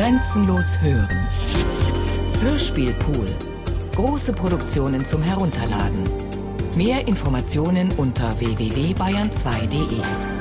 Grenzenlos 0.00 0.80
hören. 0.80 1.28
Hörspielpool. 2.40 3.26
Große 3.94 4.32
Produktionen 4.32 5.04
zum 5.04 5.22
Herunterladen. 5.22 6.04
Mehr 6.74 7.06
Informationen 7.06 7.92
unter 7.98 8.40
www.bayern2.de. 8.40 10.39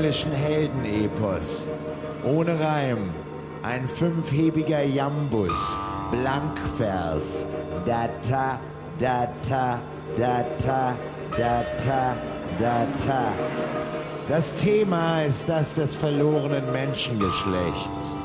englischen 0.00 0.32
Heldenepos. 0.32 1.68
Ohne 2.24 2.58
Reim, 2.58 3.10
ein 3.62 3.86
fünfhebiger 3.86 4.82
Jambus, 4.82 5.76
Blankvers, 6.10 7.44
Data, 7.84 8.58
Data, 8.98 9.78
Data, 10.16 10.96
Data, 11.36 12.16
Data. 12.58 13.34
Das 14.26 14.54
Thema 14.54 15.20
ist 15.24 15.46
das 15.46 15.74
des 15.74 15.94
verlorenen 15.94 16.72
Menschengeschlechts. 16.72 18.16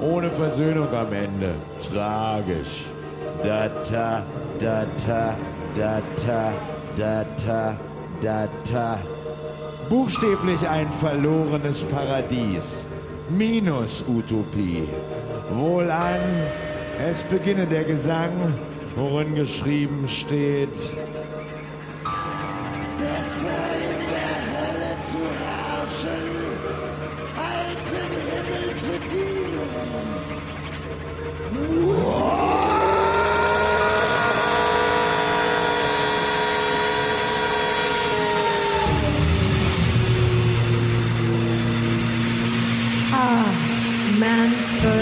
Ohne 0.00 0.28
Versöhnung 0.28 0.92
am 0.92 1.12
Ende. 1.12 1.54
Tragisch. 1.88 2.86
Data, 3.44 4.24
Data, 4.58 5.36
Data, 5.76 6.52
Data, 6.96 7.76
Data. 8.20 8.98
Buchstäblich 9.92 10.66
ein 10.66 10.90
verlorenes 10.90 11.82
Paradies. 11.82 12.86
Minus 13.28 14.02
Utopie. 14.08 14.88
Wohlan, 15.52 16.18
es 16.98 17.22
beginne 17.24 17.66
der 17.66 17.84
Gesang, 17.84 18.54
worin 18.96 19.34
geschrieben 19.34 20.08
steht. 20.08 20.78
Besser 22.96 23.71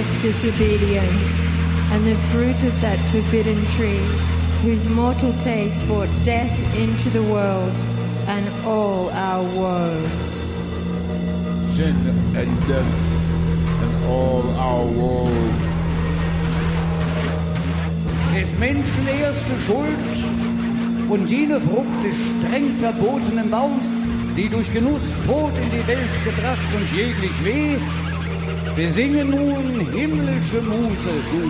first 0.03 0.23
disobedience, 0.23 1.33
and 1.93 2.07
the 2.07 2.17
fruit 2.33 2.63
of 2.63 2.81
that 2.81 2.99
forbidden 3.11 3.63
tree, 3.77 4.03
whose 4.63 4.89
mortal 4.89 5.33
taste 5.39 5.85
brought 5.87 6.09
death 6.25 6.57
into 6.75 7.11
the 7.11 7.23
world 7.23 7.77
and 8.27 8.49
all 8.65 9.11
our 9.11 9.45
woe. 9.55 10.09
sin 11.77 11.97
and 12.35 12.51
death 12.67 12.95
and 13.85 14.05
all 14.07 14.45
our 14.69 14.87
woe. 14.87 15.53
des 18.33 18.57
Menschen 18.59 19.07
erste 19.07 19.55
Schuld 19.67 20.15
und 21.11 21.29
jene 21.29 21.61
Frucht 21.61 22.03
des 22.03 22.17
streng 22.31 22.79
verbotenen 22.79 23.51
Baums, 23.51 23.97
die 24.35 24.49
durch 24.49 24.73
Genuss 24.73 25.15
Tod 25.27 25.53
in 25.59 25.71
die 25.71 25.87
Welt 25.87 26.17
gebracht 26.25 26.71
und 26.75 26.87
jeglich 26.97 27.45
weh, 27.45 27.77
besingen 28.81 29.31
nun 29.31 29.81
himmlische 29.93 30.63
Muse 30.63 31.15
du. 31.31 31.43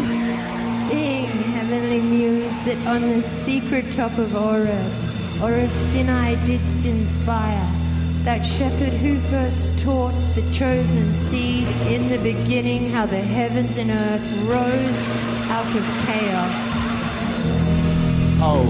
Sing, 0.89 1.29
heavenly 1.55 2.01
muse, 2.01 2.57
that 2.65 2.79
on 2.89 3.03
the 3.09 3.23
secret 3.23 3.93
top 3.93 4.19
of 4.19 4.35
Oreb, 4.35 4.93
or 5.41 5.55
of 5.55 5.73
Sinai 5.73 6.35
didst 6.45 6.85
inspire, 6.85 7.69
that 8.25 8.43
shepherd 8.43 8.95
who 8.95 9.21
first 9.31 9.69
taught 9.79 10.17
the 10.35 10.43
chosen 10.51 11.13
seed 11.13 11.69
in 11.87 12.09
the 12.09 12.19
beginning 12.19 12.91
how 12.91 13.07
the 13.07 13.25
heavens 13.39 13.77
and 13.77 13.93
earth 13.93 14.27
rose 14.49 15.03
out 15.57 15.73
of 15.81 15.85
chaos. 16.07 16.61
How 18.43 18.61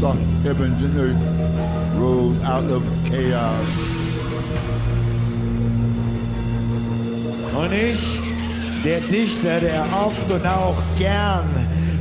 the 0.00 0.12
heavens 0.42 0.82
and 0.82 0.96
earth 0.98 1.22
rose 1.96 2.42
out 2.42 2.68
of 2.72 2.82
chaos. 3.04 3.89
Und 7.60 7.72
ich, 7.74 8.18
der 8.84 9.00
Dichter, 9.00 9.60
der 9.60 9.84
oft 9.92 10.30
und 10.30 10.46
auch 10.46 10.82
gern 10.98 11.44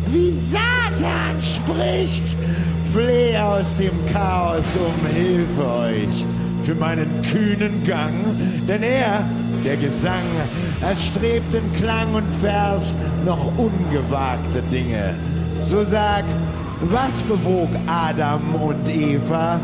wie 0.07 0.31
Satan 0.31 1.35
spricht, 1.41 2.37
flehe 2.93 3.43
aus 3.43 3.75
dem 3.75 3.91
Chaos 4.13 4.63
um 4.77 5.05
Hilfe 5.07 5.67
euch 5.67 6.25
für 6.63 6.75
meinen 6.75 7.21
kühnen 7.23 7.83
Gang, 7.83 8.13
denn 8.69 8.83
er, 8.83 9.25
der 9.65 9.75
Gesang, 9.75 10.23
erstrebt 10.81 11.53
in 11.53 11.73
Klang 11.73 12.13
und 12.13 12.31
Vers 12.39 12.95
noch 13.25 13.51
ungewagte 13.57 14.61
Dinge. 14.71 15.13
So 15.63 15.83
sag, 15.83 16.23
was 16.83 17.21
bewog 17.23 17.69
Adam 17.85 18.55
und 18.55 18.87
Eva, 18.87 19.59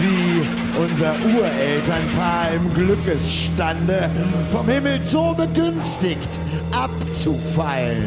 sie, 0.00 0.59
unser 0.78 1.14
Urelternpaar 1.24 2.52
im 2.54 2.74
Glückesstande, 2.74 4.10
vom 4.50 4.68
Himmel 4.68 5.02
so 5.02 5.34
begünstigt 5.34 6.40
abzufallen? 6.72 8.04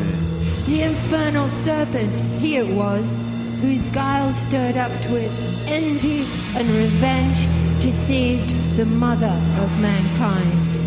The 0.67 0.81
infernal 0.81 1.47
serpent, 1.49 2.21
he 2.39 2.57
it 2.57 2.75
was, 2.75 3.21
whose 3.61 3.85
guile 3.87 4.31
stirred 4.31 4.77
up 4.77 4.91
with 5.11 5.31
envy 5.67 6.25
and 6.55 6.69
revenge, 6.69 7.47
deceived 7.79 8.53
the 8.77 8.85
mother 8.85 9.35
of 9.61 9.77
mankind. 9.79 10.79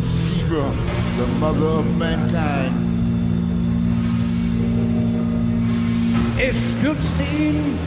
Deceiver, 0.00 0.72
the 1.18 1.26
mother 1.38 1.78
of 1.78 1.86
mankind. 1.96 2.92
Es 6.38 6.56
stürzte 6.72 7.22
ihn, 7.22 7.78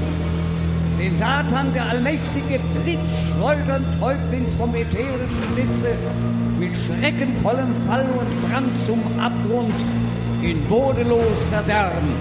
den 1.06 1.16
Satan, 1.18 1.72
der 1.74 1.88
allmächtige 1.88 2.60
blitzschleudernd 2.84 3.86
Täublings 4.00 4.52
vom 4.54 4.74
ätherischen 4.74 5.54
Sitze, 5.54 5.94
mit 6.60 6.76
schreckenvollem 6.76 7.76
Fall 7.86 8.06
und 8.18 8.50
Brand 8.50 8.76
zum 8.86 9.00
Abgrund 9.20 9.76
in 10.42 10.60
bodenlos 10.68 11.40
Verderben. 11.52 12.16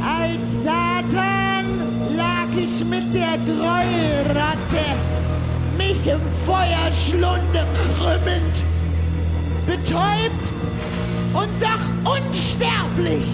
Als 0.00 0.62
Satan 0.62 1.66
lag 2.16 2.46
ich 2.56 2.84
mit 2.84 3.12
der 3.12 3.36
Gräuelratte, 3.50 4.84
mich 5.76 6.06
im 6.06 6.20
Feuerschlunde 6.46 7.66
krümmend, 7.98 8.64
betäubt 9.66 10.54
und 11.34 11.50
doch 11.60 12.14
unsterblich. 12.16 13.26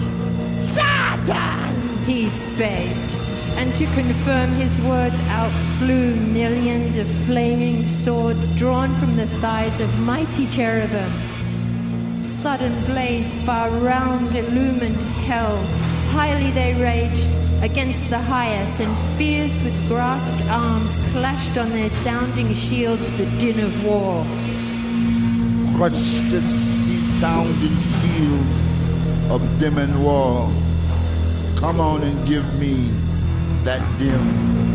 Satan! 0.59 1.71
He 2.05 2.29
spake, 2.29 2.97
and 3.57 3.75
to 3.75 3.85
confirm 3.93 4.53
his 4.53 4.77
words 4.79 5.19
out 5.29 5.51
flew 5.77 6.15
millions 6.15 6.95
of 6.97 7.07
flaming 7.25 7.85
swords 7.85 8.49
drawn 8.51 8.95
from 8.95 9.15
the 9.15 9.27
thighs 9.39 9.79
of 9.79 9.99
mighty 9.99 10.47
cherubim. 10.47 11.13
Sudden 12.23 12.83
blaze 12.85 13.33
far 13.45 13.69
round 13.69 14.35
illumined 14.35 15.01
hell. 15.27 15.57
Highly 16.09 16.51
they 16.51 16.73
raged 16.81 17.29
against 17.61 18.09
the 18.09 18.17
highest, 18.17 18.79
and 18.79 19.17
fierce 19.17 19.61
with 19.61 19.87
grasped 19.87 20.41
arms 20.49 20.97
clashed 21.11 21.57
on 21.57 21.69
their 21.69 21.89
sounding 21.89 22.53
shields 22.55 23.11
the 23.11 23.25
din 23.37 23.59
of 23.59 23.85
war. 23.85 24.25
Crushed 25.77 26.29
the 26.31 26.41
sounding 27.21 27.77
shields 27.99 28.55
of 29.29 29.41
dim 29.59 29.77
and 29.77 30.03
war. 30.03 30.51
Come 31.55 31.79
on 31.79 32.01
and 32.01 32.27
give 32.27 32.51
me 32.55 32.89
that 33.63 33.83
dim. 33.99 34.70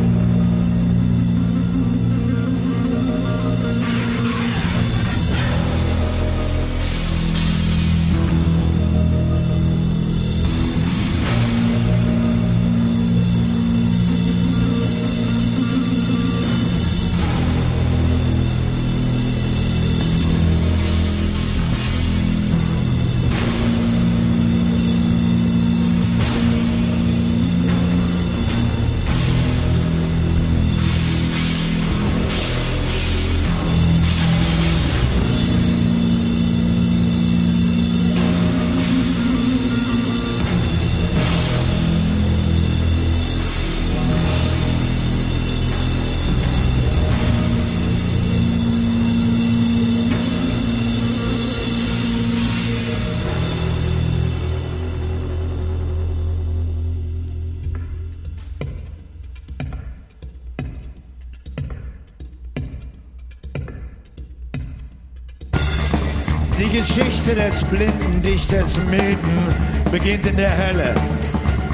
Geschichte 66.87 67.35
des 67.35 67.65
blinden 67.65 68.23
Dichters 68.23 68.79
Milton 68.89 69.55
beginnt 69.91 70.25
in 70.25 70.37
der 70.37 70.57
Hölle. 70.57 70.95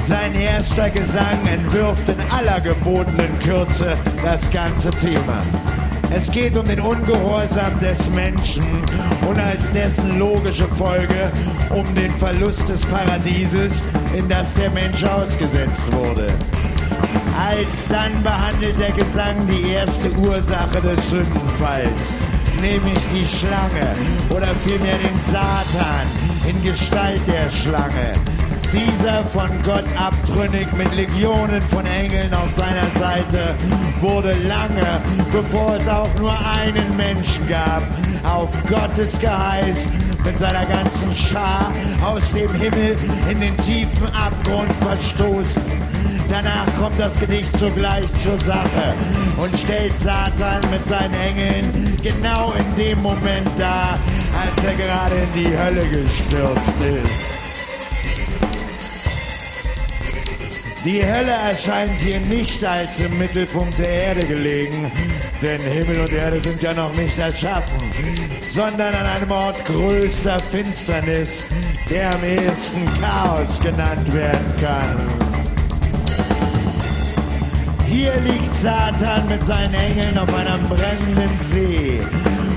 Sein 0.07 0.33
erster 0.33 0.89
Gesang 0.89 1.45
entwirft 1.45 2.09
in 2.09 2.15
aller 2.31 2.59
gebotenen 2.59 3.37
Kürze 3.39 3.95
das 4.23 4.49
ganze 4.49 4.89
Thema. 4.89 5.41
Es 6.09 6.31
geht 6.31 6.57
um 6.57 6.65
den 6.65 6.79
Ungehorsam 6.79 7.79
des 7.79 8.09
Menschen 8.09 8.65
und 9.29 9.39
als 9.39 9.69
dessen 9.71 10.17
logische 10.17 10.67
Folge 10.69 11.31
um 11.69 11.85
den 11.93 12.11
Verlust 12.11 12.67
des 12.67 12.81
Paradieses, 12.81 13.83
in 14.17 14.27
das 14.27 14.55
der 14.55 14.71
Mensch 14.71 15.03
ausgesetzt 15.03 15.91
wurde. 15.91 16.25
Alsdann 17.37 18.11
behandelt 18.23 18.79
der 18.79 18.91
Gesang 18.91 19.35
die 19.47 19.73
erste 19.73 20.09
Ursache 20.27 20.81
des 20.81 21.09
Sündenfalls, 21.11 22.13
nämlich 22.63 22.99
die 23.13 23.25
Schlange 23.25 23.93
oder 24.29 24.55
vielmehr 24.65 24.97
den 24.97 25.19
Satan 25.25 26.07
in 26.47 26.63
Gestalt 26.63 27.21
der 27.27 27.49
Schlange. 27.49 28.13
Dieser 28.71 29.21
von 29.25 29.49
Gott 29.63 29.83
abtrünnig 29.99 30.71
mit 30.71 30.95
Legionen 30.95 31.61
von 31.61 31.85
Engeln 31.85 32.33
auf 32.33 32.47
seiner 32.55 32.87
Seite 32.97 33.53
wurde 33.99 34.33
lange, 34.47 35.01
bevor 35.31 35.75
es 35.75 35.87
auch 35.89 36.09
nur 36.19 36.31
einen 36.31 36.95
Menschen 36.95 37.47
gab, 37.49 37.83
auf 38.23 38.49
Gottes 38.69 39.19
Geheiß 39.19 39.89
mit 40.25 40.39
seiner 40.39 40.65
ganzen 40.65 41.15
Schar 41.15 41.71
aus 42.03 42.23
dem 42.33 42.53
Himmel 42.53 42.95
in 43.29 43.39
den 43.41 43.57
tiefen 43.57 44.07
Abgrund 44.13 44.71
verstoßen. 44.81 45.61
Danach 46.29 46.65
kommt 46.79 46.99
das 46.99 47.17
Gedicht 47.19 47.57
sogleich 47.59 48.05
zur 48.23 48.39
Sache 48.39 48.95
und 49.37 49.57
stellt 49.57 49.99
Satan 49.99 50.61
mit 50.71 50.87
seinen 50.87 51.13
Engeln 51.13 51.95
genau 52.01 52.53
in 52.53 52.83
dem 52.83 53.01
Moment 53.01 53.47
dar, 53.57 53.99
als 54.39 54.63
er 54.63 54.73
gerade 54.75 55.15
in 55.15 55.43
die 55.43 55.57
Hölle 55.57 55.87
gestürzt 55.89 56.73
ist. 56.81 57.42
Die 60.85 61.01
Hölle 61.01 61.31
erscheint 61.31 62.01
hier 62.01 62.19
nicht 62.19 62.63
als 62.65 62.99
im 62.99 63.17
Mittelpunkt 63.17 63.79
der 63.79 63.87
Erde 63.87 64.25
gelegen, 64.25 64.91
denn 65.41 65.61
Himmel 65.61 66.01
und 66.01 66.11
Erde 66.11 66.41
sind 66.41 66.61
ja 66.61 66.73
noch 66.73 66.93
nicht 66.95 67.17
erschaffen, 67.17 67.77
sondern 68.41 68.93
an 68.93 69.05
einem 69.05 69.31
Ort 69.31 69.63
größter 69.63 70.41
Finsternis, 70.41 71.45
der 71.89 72.13
am 72.13 72.21
ehesten 72.21 72.85
Chaos 73.01 73.61
genannt 73.61 74.13
werden 74.13 74.53
kann. 74.59 74.97
Hier 77.87 78.13
liegt 78.27 78.53
Satan 78.53 79.25
mit 79.29 79.45
seinen 79.45 79.73
Engeln 79.73 80.17
auf 80.17 80.33
einem 80.33 80.67
brennenden 80.67 81.39
See, 81.39 82.01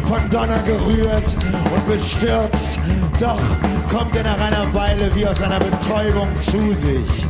von 0.08 0.28
Donner 0.31 0.62
gerührt 0.64 1.37
und 1.73 1.87
bestürzt, 1.87 2.81
doch 3.20 3.40
kommt 3.88 4.17
er 4.17 4.25
nach 4.25 4.40
einer 4.40 4.75
Weile 4.75 5.14
wie 5.14 5.28
aus 5.28 5.40
einer 5.40 5.61
Betäubung 5.61 6.28
zu 6.43 6.75
sich. 6.75 7.26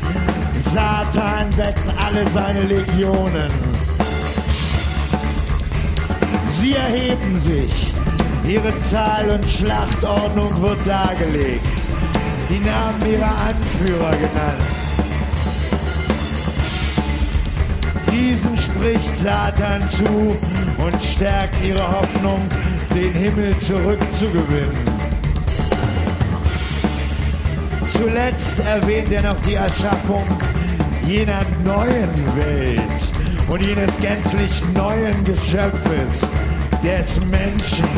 Satan 0.61 1.57
weckt 1.57 1.85
alle 2.05 2.29
seine 2.31 2.63
Legionen. 2.63 3.51
Sie 6.61 6.75
erheben 6.75 7.39
sich. 7.39 7.93
Ihre 8.47 8.77
Zahl 8.79 9.29
und 9.31 9.45
Schlachtordnung 9.45 10.63
wird 10.63 10.87
dargelegt. 10.87 11.67
Die 12.49 12.59
Namen 12.59 13.13
ihrer 13.13 13.35
Anführer 13.49 14.13
genannt. 14.13 14.87
Diesen 18.13 18.57
spricht 18.57 19.17
Satan 19.19 19.89
zu 19.91 20.05
und 20.05 21.05
stärkt 21.05 21.63
ihre 21.63 21.87
Hoffnung, 21.87 22.41
den 22.95 23.13
Himmel 23.13 23.59
zurückzugewinnen. 23.59 24.96
Zuletzt 27.99 28.59
erwähnt 28.61 29.13
er 29.13 29.23
noch 29.23 29.41
die 29.43 29.55
Erschaffung 29.55 30.25
jener 31.07 31.41
neuen 31.65 32.37
Welt 32.37 32.81
und 33.49 33.65
jenes 33.65 33.97
gänzlich 33.99 34.63
neuen 34.75 35.25
Geschöpfes, 35.25 36.27
des 36.83 37.19
Menschen. 37.27 37.89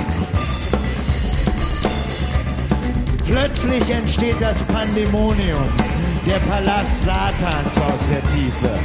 Plötzlich 3.27 3.91
entsteht 3.91 4.37
das 4.41 4.57
Pandemonium, 4.63 5.69
der 6.27 6.39
Palast 6.49 7.05
Satans 7.05 7.77
aus 7.77 8.09
der 8.11 8.23
Tiefe. 8.33 8.79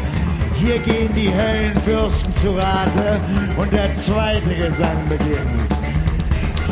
Hier 0.55 0.79
gehen 0.79 1.13
die 1.13 1.31
Höllenfürsten 1.33 2.35
zu 2.35 2.51
Rate 2.51 3.19
und 3.55 3.71
der 3.71 3.95
zweite 3.95 4.55
Gesang 4.55 5.07
beginnt. 5.07 5.72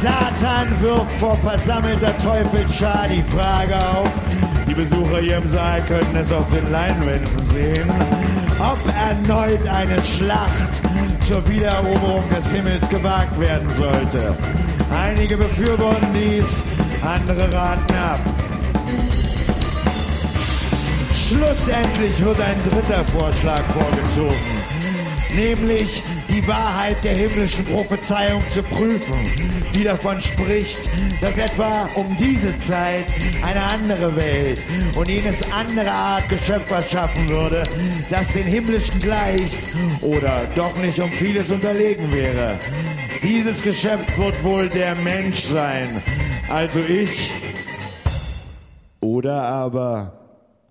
Satan 0.02 0.82
wirft 0.82 1.12
vor 1.20 1.36
versammelter 1.36 2.18
Teufelsschar 2.18 3.06
die 3.08 3.22
Frage 3.36 3.76
auf, 3.76 4.10
die 4.68 4.74
Besucher 4.74 5.20
hier 5.20 5.38
im 5.38 5.48
Saal 5.48 5.80
können 5.82 6.16
es 6.16 6.32
auf 6.32 6.50
den 6.50 6.72
Leinwänden 6.72 7.46
sehen, 7.46 7.88
ob 8.58 8.80
erneut 8.98 9.68
eine 9.68 10.02
Schlacht 10.04 10.82
zur 11.28 11.48
Wiedereroberung 11.48 12.24
des 12.36 12.52
Himmels 12.52 12.90
gewagt 12.90 13.40
werden 13.40 13.70
sollte. 13.78 14.36
Einige 14.92 15.38
befürworten 15.38 16.08
dies, 16.16 16.64
andere 17.06 17.54
raten 17.54 17.94
ab. 17.94 18.20
Schlussendlich 21.14 22.26
wird 22.26 22.42
ein 22.42 22.58
dritter 22.72 23.06
Vorschlag 23.06 23.62
vorgezogen, 23.72 24.36
nämlich 25.36 26.02
die 26.32 26.48
Wahrheit 26.48 27.04
der 27.04 27.16
himmlischen 27.16 27.66
Prophezeiung 27.66 28.42
zu 28.50 28.64
prüfen, 28.64 29.24
die 29.74 29.84
davon 29.84 30.22
spricht, 30.22 30.90
dass 31.22 31.38
etwa 31.38 31.90
um 31.96 32.16
diese 32.18 32.58
Zeit 32.58 33.06
eine 33.44 33.62
andere 33.62 34.16
Welt 34.16 34.64
und 34.96 35.08
jenes 35.10 35.44
andere 35.52 35.92
Art 35.92 36.28
Geschöpf 36.30 36.72
erschaffen 36.72 37.28
würde, 37.30 37.64
das 38.10 38.34
den 38.34 38.48
himmlischen 38.48 39.00
gleicht 39.00 39.60
oder 40.02 40.48
doch 40.56 40.76
nicht 40.78 41.00
um 41.00 41.12
vieles 41.12 41.52
unterlegen 41.52 42.12
wäre. 42.14 42.58
Dieses 43.22 43.62
Geschöpf 43.62 44.18
wird 44.18 44.44
wohl 44.44 44.70
der 44.70 44.96
Mensch 44.96 45.44
sein, 45.44 46.02
also 46.50 46.80
ich 46.80 47.32
oder 49.02 49.44
aber 49.44 50.14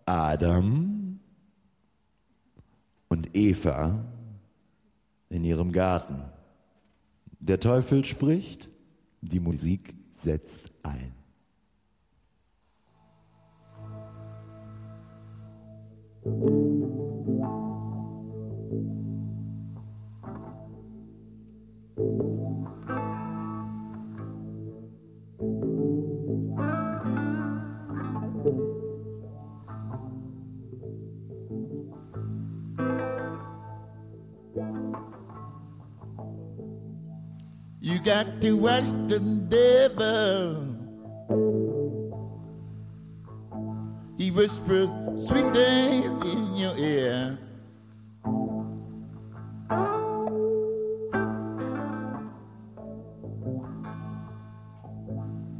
Adam? 0.06 0.90
und 3.10 3.36
Eva 3.36 4.04
in 5.30 5.44
ihrem 5.44 5.72
Garten. 5.72 6.22
Der 7.38 7.58
Teufel 7.58 8.04
spricht, 8.04 8.68
die 9.22 9.40
Musik 9.40 9.94
setzt 10.12 10.70
ein. 10.82 11.14
You 37.82 37.98
got 37.98 38.42
to 38.42 38.58
watch 38.58 38.84
the 39.08 39.18
devil. 39.48 40.76
He 44.18 44.30
whispers 44.30 44.90
sweet 45.26 45.50
things 45.50 46.22
in 46.24 46.56
your 46.56 46.76
ear. 46.76 47.38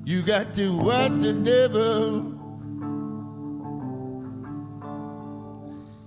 You 0.05 0.21
got 0.21 0.53
to 0.57 0.77
watch 0.77 1.23
the 1.23 1.33
devil. 1.43 2.37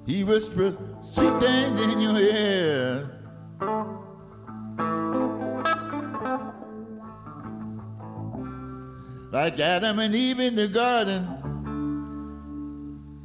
He 0.06 0.24
whispers 0.24 0.76
sweet 1.02 1.40
things 1.40 1.82
in 1.82 2.00
your 2.00 2.20
ear. 2.20 3.23
Like 9.34 9.60
Adam 9.60 9.98
and 9.98 10.14
Eve 10.14 10.40
in 10.40 10.56
the 10.56 10.68
garden. 10.68 11.26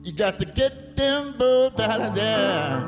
You 0.02 0.12
got 0.12 0.38
to 0.38 0.46
get 0.46 0.96
them 0.96 1.34
both 1.36 1.78
out 1.78 2.00
of 2.00 2.14
there. 2.14 2.80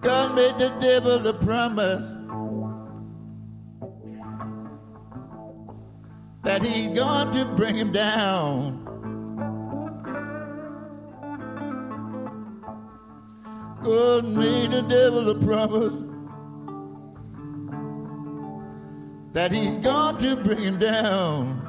God 0.00 0.36
made 0.36 0.56
the 0.56 0.72
devil 0.78 1.26
a 1.26 1.34
promise 1.34 2.14
that 6.44 6.62
he's 6.62 6.96
going 6.96 7.32
to 7.32 7.44
bring 7.56 7.74
him 7.74 7.90
down. 7.90 8.89
God 13.82 14.24
made 14.24 14.70
the 14.72 14.82
devil 14.82 15.30
a 15.30 15.34
promise 15.34 15.94
that 19.32 19.52
he's 19.52 19.78
going 19.78 20.18
to 20.18 20.36
bring 20.36 20.58
him 20.58 20.78
down. 20.78 21.66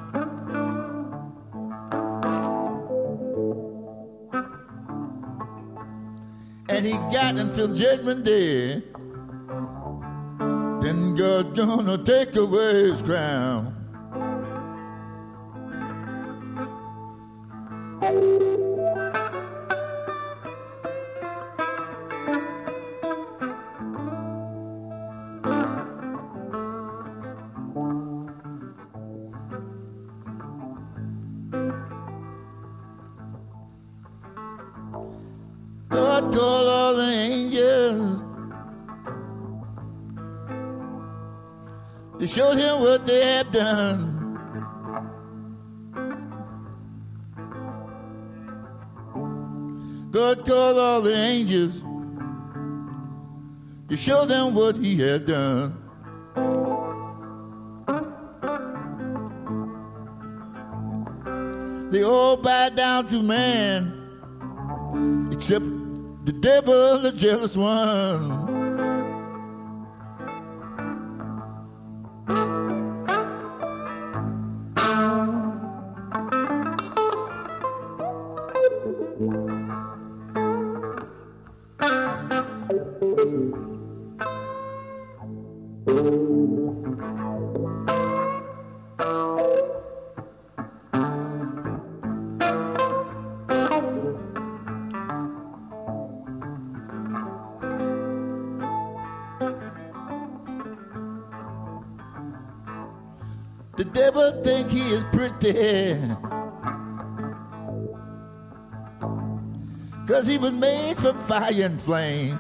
And 6.68 6.86
he 6.86 6.94
got 6.94 7.38
until 7.38 7.74
judgment 7.76 8.26
day. 8.26 8.84
Then 10.82 11.16
God's 11.16 11.58
gonna 11.58 11.98
take 11.98 12.36
away 12.36 12.90
his 12.90 13.02
crown. 13.02 13.81
To 42.32 42.38
show 42.40 42.52
him 42.52 42.80
what 42.82 43.06
they 43.06 43.26
have 43.26 43.52
done. 43.52 44.18
God 50.12 50.46
called 50.46 50.78
all 50.78 51.02
the 51.02 51.14
angels 51.14 51.84
to 53.90 53.98
show 53.98 54.26
them 54.26 54.54
what 54.54 54.78
he 54.78 54.96
had 54.96 55.26
done. 55.26 55.78
They 61.92 62.04
all 62.04 62.38
bowed 62.38 62.76
down 62.76 63.08
to 63.08 63.22
man 63.22 63.98
except 65.34 65.66
the 66.26 66.32
devil, 66.32 67.00
the 67.00 67.12
jealous 67.12 67.58
one. 67.58 68.41
Cause 110.08 110.26
he 110.26 110.38
was 110.38 110.54
made 110.54 110.98
from 110.98 111.18
fire 111.24 111.66
and 111.66 111.82
flame. 111.82 112.40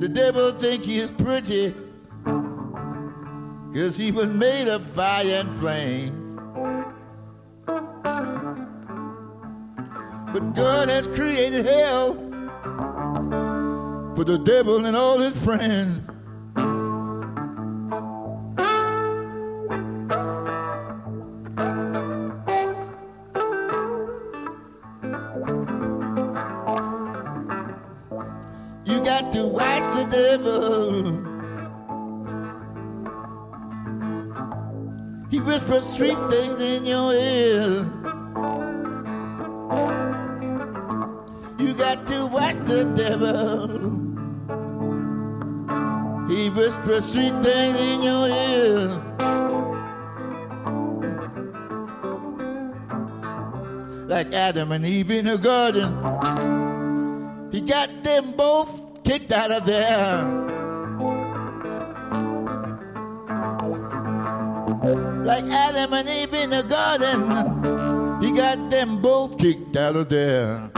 The 0.00 0.08
devil 0.08 0.52
think 0.52 0.82
he 0.82 0.98
is 0.98 1.10
pretty. 1.10 1.74
Cause 3.74 3.96
he 3.96 4.10
was 4.10 4.28
made 4.28 4.68
of 4.68 4.86
fire 4.86 5.40
and 5.40 5.54
flame. 5.54 6.38
But 10.32 10.54
God 10.54 10.88
has 10.88 11.06
created 11.08 11.66
hell 11.66 12.14
for 14.16 14.24
the 14.24 14.38
devil 14.44 14.86
and 14.86 14.96
all 14.96 15.18
his 15.18 15.36
friends. 15.44 16.11
Sweet 35.92 36.18
things 36.30 36.60
in 36.62 36.86
your 36.86 37.12
ear. 37.12 37.84
You 41.58 41.74
got 41.74 42.06
to 42.06 42.26
watch 42.26 42.56
the 42.64 42.84
devil. 42.96 43.68
He 46.28 46.48
whispers 46.48 47.04
sweet 47.12 47.34
things 47.42 47.78
in 47.78 48.02
your 48.02 48.28
ear. 48.28 48.88
Like 54.08 54.32
Adam 54.32 54.72
and 54.72 54.86
Eve 54.86 55.10
in 55.10 55.26
the 55.26 55.36
garden. 55.36 55.92
He 57.52 57.60
got 57.60 57.90
them 58.02 58.32
both 58.32 59.04
kicked 59.04 59.30
out 59.30 59.50
of 59.50 59.66
there. 59.66 60.41
like 65.32 65.50
Adam 65.50 65.94
and 65.94 66.08
Eve 66.08 66.34
in 66.34 66.50
the 66.50 66.62
garden. 66.62 67.20
He 68.22 68.32
got 68.32 68.70
them 68.70 69.00
both 69.00 69.38
kicked 69.38 69.76
out 69.76 69.96
of 69.96 70.10
there. 70.10 70.70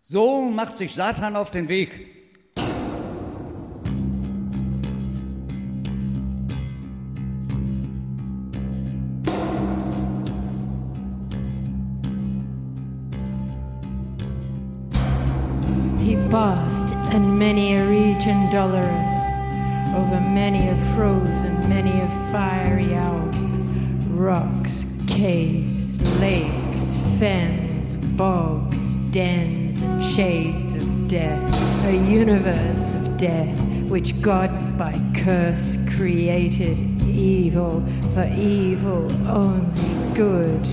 So 0.00 0.42
macht 0.42 0.76
sich 0.76 0.94
Satan 0.94 1.36
auf 1.36 1.50
den 1.50 1.68
Weg 1.68 2.21
many 17.48 17.74
a 17.74 17.84
region 17.84 18.48
dolorous, 18.50 19.20
over 19.96 20.20
many 20.20 20.68
a 20.68 20.76
frozen, 20.94 21.68
many 21.68 21.90
a 21.90 22.08
fiery 22.30 22.94
Alp, 22.94 23.34
rocks, 24.10 24.86
caves, 25.08 26.00
lakes, 26.20 26.96
fens, 27.18 27.96
bogs, 28.16 28.94
dens, 29.10 29.82
and 29.82 30.04
shades 30.04 30.74
of 30.74 31.08
death, 31.08 31.42
a 31.84 31.96
universe 31.96 32.92
of 32.94 33.16
death, 33.16 33.58
which 33.90 34.22
God 34.22 34.78
by 34.78 34.94
curse 35.12 35.78
created 35.96 36.78
evil, 37.08 37.84
for 38.14 38.32
evil 38.38 39.10
only 39.26 40.14
good. 40.14 40.64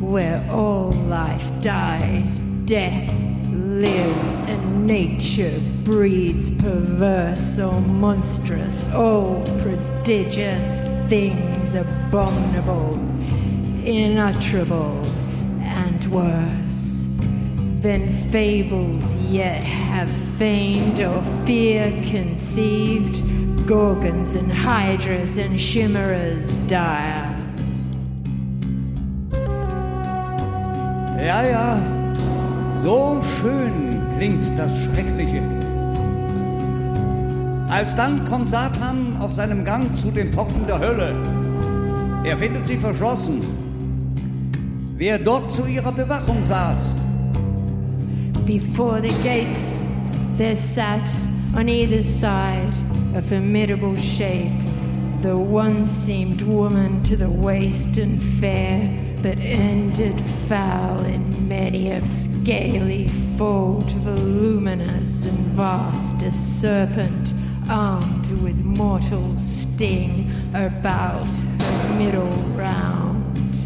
Where 0.00 0.40
all 0.52 0.92
life 0.92 1.50
dies, 1.60 2.38
death 2.64 3.33
lives, 3.80 4.40
and 4.40 4.86
nature 4.86 5.60
breeds 5.82 6.50
perverse 6.50 7.58
or 7.58 7.80
monstrous, 7.80 8.88
oh 8.92 9.42
prodigious 9.58 10.78
things 11.08 11.74
abominable, 11.74 12.94
unutterable, 13.84 15.04
and 15.60 16.04
worse. 16.06 17.06
Than 17.80 18.10
fables 18.30 19.14
yet 19.16 19.62
have 19.62 20.10
feigned 20.38 21.00
or 21.00 21.22
fear 21.44 21.90
conceived, 22.04 23.22
gorgons 23.66 24.34
and 24.34 24.50
hydras 24.50 25.36
and 25.36 25.58
chimeras 25.58 26.56
dire. 26.68 27.30
Ja, 31.18 31.40
ja, 31.42 32.03
so 32.84 33.18
schön 33.40 34.02
klingt 34.14 34.46
das 34.58 34.70
Schreckliche. 34.82 35.40
Alsdann 37.70 38.26
kommt 38.26 38.50
Satan 38.50 39.16
auf 39.20 39.32
seinem 39.32 39.64
Gang 39.64 39.96
zu 39.96 40.10
den 40.10 40.30
Pforten 40.30 40.66
der 40.66 40.78
Hölle. 40.78 41.14
Er 42.24 42.36
findet 42.36 42.66
sie 42.66 42.76
verschlossen. 42.76 43.40
Wer 44.98 45.18
dort 45.18 45.50
zu 45.50 45.64
ihrer 45.64 45.92
Bewachung 45.92 46.44
saß, 46.44 46.94
Before 48.44 49.00
the 49.00 49.14
gates 49.22 49.80
there 50.36 50.54
sat 50.54 51.10
on 51.56 51.70
either 51.70 52.04
side 52.04 52.74
a 53.16 53.22
formidable 53.22 53.96
shape. 53.96 54.60
The 55.22 55.34
one 55.34 55.86
seemed 55.86 56.42
woman 56.42 57.02
to 57.04 57.16
the 57.16 57.30
waist 57.30 57.96
and 57.96 58.22
fair, 58.38 58.78
but 59.22 59.38
ended 59.40 60.20
foul 60.46 61.02
in 61.06 61.33
many 61.48 61.92
of 61.92 62.06
scaly 62.06 63.08
fold, 63.36 63.90
voluminous 63.90 65.26
and 65.26 65.38
vast, 65.54 66.22
a 66.22 66.32
serpent 66.32 67.34
armed 67.68 68.30
with 68.42 68.60
mortal 68.60 69.36
sting 69.36 70.30
about 70.54 71.28
her 71.60 71.94
middle 71.98 72.36
round. 72.54 73.56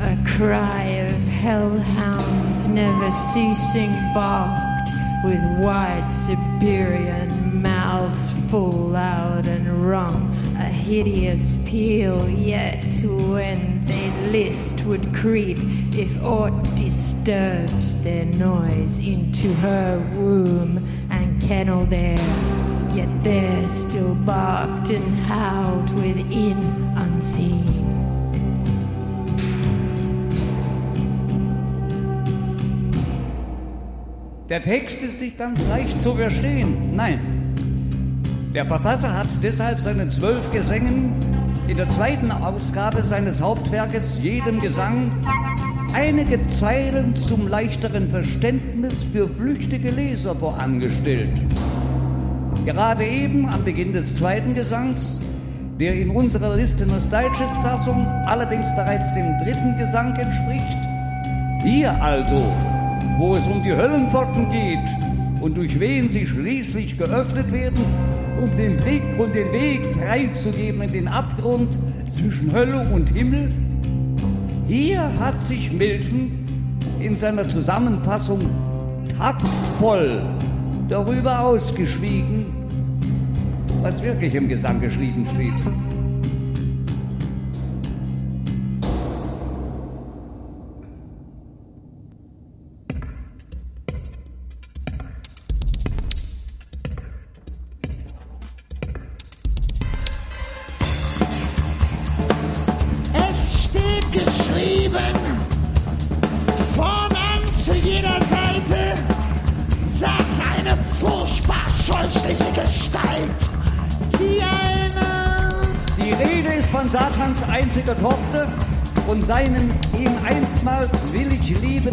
A 0.00 0.16
cry 0.26 0.84
of 0.84 1.20
hellhounds 1.22 2.66
never 2.66 3.10
ceasing 3.10 3.92
barked, 4.14 4.90
with 5.24 5.40
wide 5.60 6.10
Siberian 6.10 7.62
mouths 7.62 8.30
full 8.50 8.72
loud 8.72 9.46
and 9.46 9.86
wrung, 9.86 10.30
a 10.58 10.64
hideous 10.64 11.52
peal, 11.64 12.28
yet 12.28 12.84
when 13.04 13.73
they 13.73 13.73
list 14.24 14.84
would 14.84 15.14
creep, 15.14 15.58
if 15.92 16.22
aught 16.22 16.74
disturbed 16.74 18.02
their 18.02 18.24
noise, 18.24 18.98
into 18.98 19.52
her 19.54 19.98
womb 20.14 20.86
and 21.10 21.42
kennel 21.42 21.86
there. 21.86 22.18
Yet 22.92 23.08
there 23.24 23.66
still 23.68 24.14
barked 24.14 24.90
and 24.90 25.18
howled 25.26 25.90
within 25.94 26.58
unseen. 26.96 27.84
Der 34.48 34.62
Text 34.62 35.02
ist 35.02 35.20
nicht 35.20 35.38
ganz 35.38 35.60
leicht 35.68 36.00
zu 36.00 36.14
verstehen. 36.14 36.94
Nein. 36.94 37.20
Der 38.54 38.66
Verfasser 38.66 39.12
hat 39.12 39.26
deshalb 39.42 39.80
seinen 39.80 40.10
zwölf 40.10 40.52
Gesängen 40.52 41.33
in 41.66 41.76
der 41.78 41.88
zweiten 41.88 42.30
Ausgabe 42.30 43.02
seines 43.02 43.40
Hauptwerkes 43.40 44.18
jedem 44.22 44.60
Gesang 44.60 45.12
einige 45.94 46.46
Zeilen 46.46 47.14
zum 47.14 47.48
leichteren 47.48 48.08
Verständnis 48.08 49.04
für 49.04 49.28
flüchtige 49.28 49.90
Leser 49.90 50.34
vorangestellt. 50.34 51.40
Gerade 52.64 53.04
eben 53.04 53.48
am 53.48 53.64
Beginn 53.64 53.92
des 53.92 54.16
zweiten 54.16 54.52
Gesangs, 54.52 55.20
der 55.80 55.94
in 55.94 56.10
unserer 56.10 56.54
Listeners 56.54 57.08
Digest 57.08 57.56
Fassung 57.62 58.06
allerdings 58.26 58.74
bereits 58.74 59.12
dem 59.14 59.38
dritten 59.38 59.76
Gesang 59.78 60.14
entspricht, 60.16 60.78
hier 61.62 61.94
also 62.02 62.52
wo 63.18 63.36
es 63.36 63.46
um 63.46 63.62
die 63.62 63.72
Höllenpforten 63.72 64.50
geht 64.50 65.40
und 65.40 65.56
durch 65.56 65.78
wen 65.78 66.08
sie 66.08 66.26
schließlich 66.26 66.98
geöffnet 66.98 67.50
werden, 67.52 67.84
um 68.40 68.56
den 68.56 68.76
Blick 68.76 69.02
und 69.18 69.34
den 69.34 69.52
Weg 69.52 69.80
freizugeben 69.96 70.82
in 70.82 70.92
den 70.92 71.08
Abgrund 71.08 71.78
zwischen 72.08 72.52
Hölle 72.52 72.88
und 72.90 73.08
Himmel. 73.08 73.52
Hier 74.66 75.18
hat 75.18 75.42
sich 75.42 75.72
Milton 75.72 76.78
in 77.00 77.14
seiner 77.14 77.46
Zusammenfassung 77.48 78.40
taktvoll 79.18 80.22
darüber 80.88 81.40
ausgeschwiegen, 81.40 82.46
was 83.82 84.02
wirklich 84.02 84.34
im 84.34 84.48
Gesang 84.48 84.80
geschrieben 84.80 85.26
steht. 85.26 85.54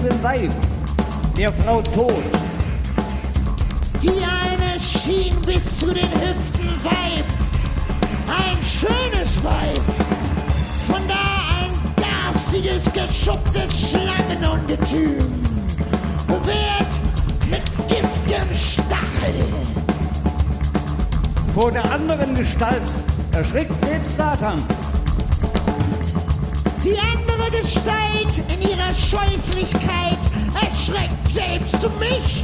Liebenden 0.01 0.23
Weib, 0.23 0.51
der 1.37 1.53
Frau 1.53 1.81
Tod. 1.81 2.23
Die 4.01 4.09
eine 4.09 4.79
schien 4.79 5.35
bis 5.45 5.79
zu 5.79 5.87
den 5.87 6.09
Hüften 6.09 6.83
Weib, 6.83 7.25
ein 8.27 8.57
schönes 8.63 9.43
Weib, 9.43 9.81
von 10.87 11.01
da 11.07 11.13
ein 11.59 11.71
garstiges, 11.97 12.85
geschupptes 12.93 13.89
Schlangenungetüm, 13.89 15.17
bewehrt 16.27 16.93
mit 17.49 17.63
giftigem 17.87 18.55
Stachel. 18.55 19.45
Vor 21.53 21.71
der 21.71 21.91
anderen 21.91 22.33
Gestalt 22.33 22.81
erschrickt 23.33 23.77
selbst 23.79 24.15
Satan. 24.15 24.61
Die 26.83 26.97
andere 26.97 27.20
Gestalt 27.51 28.31
in 28.47 28.61
ihrer 28.61 28.93
Scheußlichkeit 28.95 30.17
erschreckt 30.55 31.27
selbst 31.27 31.83
mich. 31.99 32.43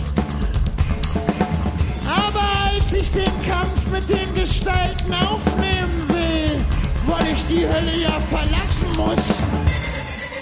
Aber 2.06 2.43
als 2.65 2.93
ich 2.93 3.12
den 3.12 3.32
Kampf 3.48 3.86
mit 3.91 4.08
den 4.10 4.36
Gestalten 4.36 5.13
aufnehmen 5.13 6.08
will, 6.10 6.63
weil 7.06 7.32
ich 7.32 7.46
die 7.48 7.65
Hölle 7.67 7.98
ja 7.98 8.20
verlassen 8.20 8.89
muss, 8.98 9.26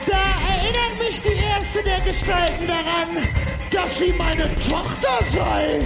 da 0.08 0.24
erinnert 0.52 1.00
mich 1.00 1.22
die 1.22 1.40
erste 1.44 1.84
der 1.84 2.02
Gestalten 2.02 2.68
daran, 2.68 3.24
dass 3.72 4.00
sie 4.00 4.14
meine 4.14 4.54
Tochter 4.56 5.20
sei. 5.32 5.80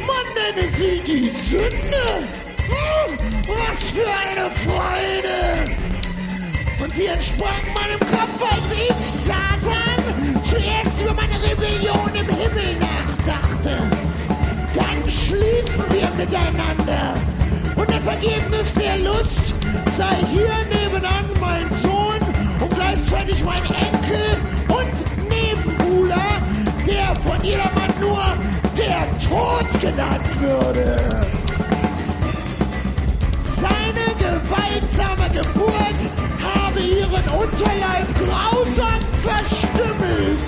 Man 0.00 0.26
nenne 0.34 0.68
sie 0.78 1.00
die 1.06 1.28
Sünde. 1.28 2.28
Hm, 2.68 3.18
was 3.48 3.90
für 3.90 4.06
eine 4.06 4.50
Freude! 4.64 5.87
Und 6.80 6.94
sie 6.94 7.06
entsprang 7.06 7.62
meinem 7.74 8.00
Kopf, 8.00 8.40
als 8.40 8.72
ich, 8.72 9.06
Satan, 9.06 10.42
zuerst 10.44 11.00
über 11.02 11.14
meine 11.14 11.34
Rebellion 11.42 12.10
im 12.14 12.36
Himmel 12.36 12.76
nach 12.78 13.08
dachte. 13.26 13.78
Dann 14.74 15.10
schliefen 15.10 15.84
wir 15.90 16.08
miteinander. 16.16 17.14
Und 17.74 17.90
das 17.90 18.06
Ergebnis 18.06 18.74
der 18.74 18.98
Lust 18.98 19.54
sei 19.96 20.16
hier 20.30 20.56
nebenan 20.68 21.24
mein 21.40 21.68
Sohn 21.82 22.20
und 22.60 22.74
gleichzeitig 22.74 23.44
mein 23.44 23.62
Enkel 23.64 24.38
und 24.68 25.28
Nebenbuhler, 25.28 26.26
der 26.86 27.14
von 27.16 27.42
jedermann 27.44 27.92
nur 28.00 28.24
der 28.76 29.00
Tod 29.18 29.80
genannt 29.80 30.40
würde. 30.40 30.96
Seine 33.42 34.14
gewaltsame 34.18 35.28
Geburt 35.32 35.78
habe 36.78 36.86
ihren 36.86 37.24
Unterleib 37.38 38.06
grausam 38.14 39.00
verstümmelt. 39.22 40.38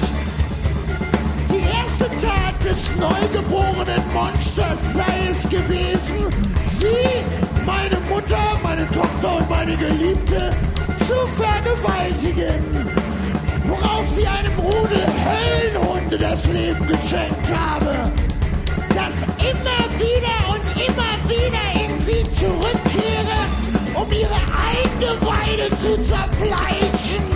Die 1.48 1.62
erste 1.76 2.08
Tat 2.24 2.54
des 2.64 2.94
neugeborenen 2.96 4.02
Monsters 4.12 4.94
sei 4.94 5.30
es 5.30 5.42
gewesen, 5.48 6.28
sie, 6.78 7.64
meine 7.66 7.98
Mutter, 8.08 8.58
meine 8.62 8.86
Tochter 8.90 9.38
und 9.38 9.50
meine 9.50 9.76
Geliebte 9.76 10.50
zu 11.06 11.26
vergewaltigen. 11.36 12.64
Worauf 13.66 14.08
sie 14.14 14.26
einem 14.26 14.58
Rudel 14.58 15.06
Höllenhunde 15.24 16.18
das 16.18 16.46
Leben 16.46 16.86
geschenkt 16.86 17.50
habe. 17.52 18.10
Das 18.94 19.22
immer 19.38 19.88
wieder 19.98 20.48
und 20.48 20.64
immer 20.86 21.14
wieder 21.28 21.84
in 21.84 22.00
sie 22.00 22.22
zurückkehre, 22.38 22.89
um 24.11 24.18
ihre 24.18 24.31
Eingeweide 24.31 25.77
zu 25.77 26.03
zerfleischen. 26.03 27.31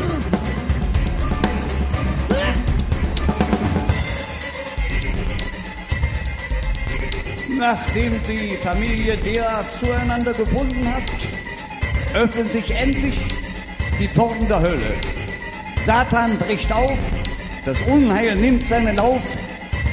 Nachdem 7.56 8.20
sie 8.20 8.56
Familie 8.56 9.16
derart 9.16 9.70
zueinander 9.72 10.32
gefunden 10.32 10.92
hat, 10.92 11.04
öffnen 12.14 12.50
sich 12.50 12.70
endlich 12.70 13.18
die 13.98 14.08
Pforten 14.08 14.48
der 14.48 14.60
Hölle. 14.60 14.94
Satan 15.84 16.36
bricht 16.38 16.72
auf, 16.72 16.98
das 17.64 17.80
Unheil 17.82 18.34
nimmt 18.34 18.62
seinen 18.62 18.96
Lauf, 18.96 19.22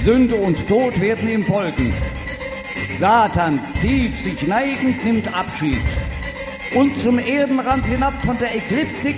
Sünde 0.03 0.35
und 0.35 0.67
Tod 0.67 0.99
werden 0.99 1.29
ihm 1.29 1.45
folgen. 1.45 1.93
Satan, 2.97 3.59
tief 3.79 4.19
sich 4.19 4.45
neigend, 4.47 5.03
nimmt 5.05 5.33
Abschied. 5.33 5.81
Und 6.73 6.95
zum 6.95 7.19
Erdenrand 7.19 7.85
hinab 7.85 8.21
von 8.21 8.37
der 8.37 8.55
Ekliptik, 8.55 9.17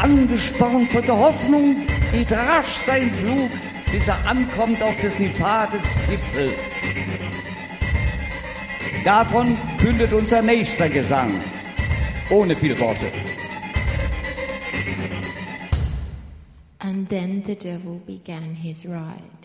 angespornt 0.00 0.92
von 0.92 1.02
der 1.02 1.16
Hoffnung, 1.16 1.76
geht 2.12 2.30
rasch 2.30 2.76
sein 2.86 3.12
Flug, 3.14 3.50
bis 3.90 4.06
er 4.06 4.18
ankommt 4.26 4.80
auf 4.80 4.96
des 5.00 5.18
Nefades 5.18 5.82
Gipfel. 6.08 6.52
Davon 9.04 9.58
kündet 9.80 10.12
unser 10.12 10.40
nächster 10.40 10.88
Gesang, 10.88 11.32
ohne 12.30 12.54
viel 12.54 12.78
Worte. 12.78 13.10
And 16.78 17.08
then 17.08 17.42
the 17.44 17.56
devil 17.56 18.00
began 18.06 18.54
his 18.54 18.84
ride. 18.84 19.43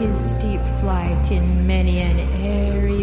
His 0.00 0.30
steep 0.30 0.62
flight 0.80 1.30
in 1.30 1.66
many 1.66 1.98
an 1.98 2.18
airy 2.42 2.99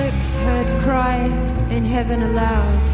apocalypse 0.00 0.34
heard 0.36 0.82
cry 0.82 1.18
in 1.70 1.84
heaven 1.84 2.22
aloud. 2.22 2.88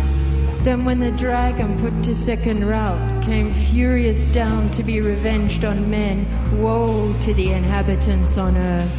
Then, 0.64 0.84
when 0.84 0.98
the 0.98 1.12
dragon 1.12 1.78
put 1.78 2.02
to 2.04 2.14
second 2.14 2.66
rout 2.66 3.22
came 3.22 3.52
furious 3.52 4.26
down 4.26 4.70
to 4.72 4.82
be 4.82 5.00
revenged 5.00 5.64
on 5.64 5.88
men. 5.88 6.26
Woe 6.60 7.14
to 7.20 7.34
the 7.34 7.52
inhabitants 7.52 8.36
on 8.36 8.56
earth. 8.56 8.90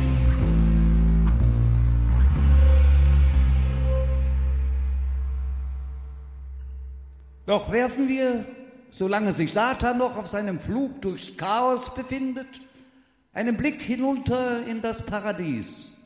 Doch 7.46 7.72
werfen 7.72 8.10
wir, 8.10 8.46
solange 8.91 9.34
sich 9.34 9.54
Satan 9.54 9.98
noch 9.98 10.17
auf 10.17 10.28
seinem 10.28 10.60
Flug 10.60 11.02
durchs 11.02 11.38
Chaos 11.38 11.93
befindet, 11.93 12.48
einen 13.34 13.56
Blick 13.56 13.82
hinunter 13.82 14.65
in 14.67 14.82
das 14.82 15.06
Paradies. 15.06 15.97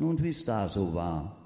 Nun, 0.00 0.16
wie 0.22 0.30
es 0.30 0.42
da 0.46 0.66
so 0.66 0.94
war. 0.94 1.36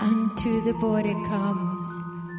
Unto 0.00 0.62
the 0.62 0.72
border 0.80 1.12
comes 1.28 1.88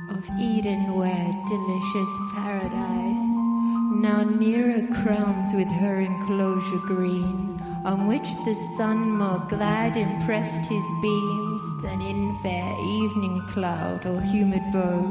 of 0.10 0.28
Eden 0.40 0.96
where 0.96 1.34
delicious 1.48 2.20
paradise 2.34 3.75
now 4.02 4.24
nearer 4.24 4.86
crowns 5.02 5.54
with 5.54 5.68
her 5.68 6.00
enclosure 6.00 6.80
green 6.86 7.60
on 7.86 8.08
which 8.08 8.36
the 8.46 8.56
sun 8.78 9.12
more 9.12 9.46
glad 9.48 9.96
impressed 9.96 10.62
his 10.70 10.86
beams 11.02 11.64
than 11.84 12.02
in 12.02 12.36
fair 12.42 12.74
evening 12.82 13.42
cloud 13.52 14.06
or 14.06 14.20
humid 14.22 14.64
bow 14.74 15.02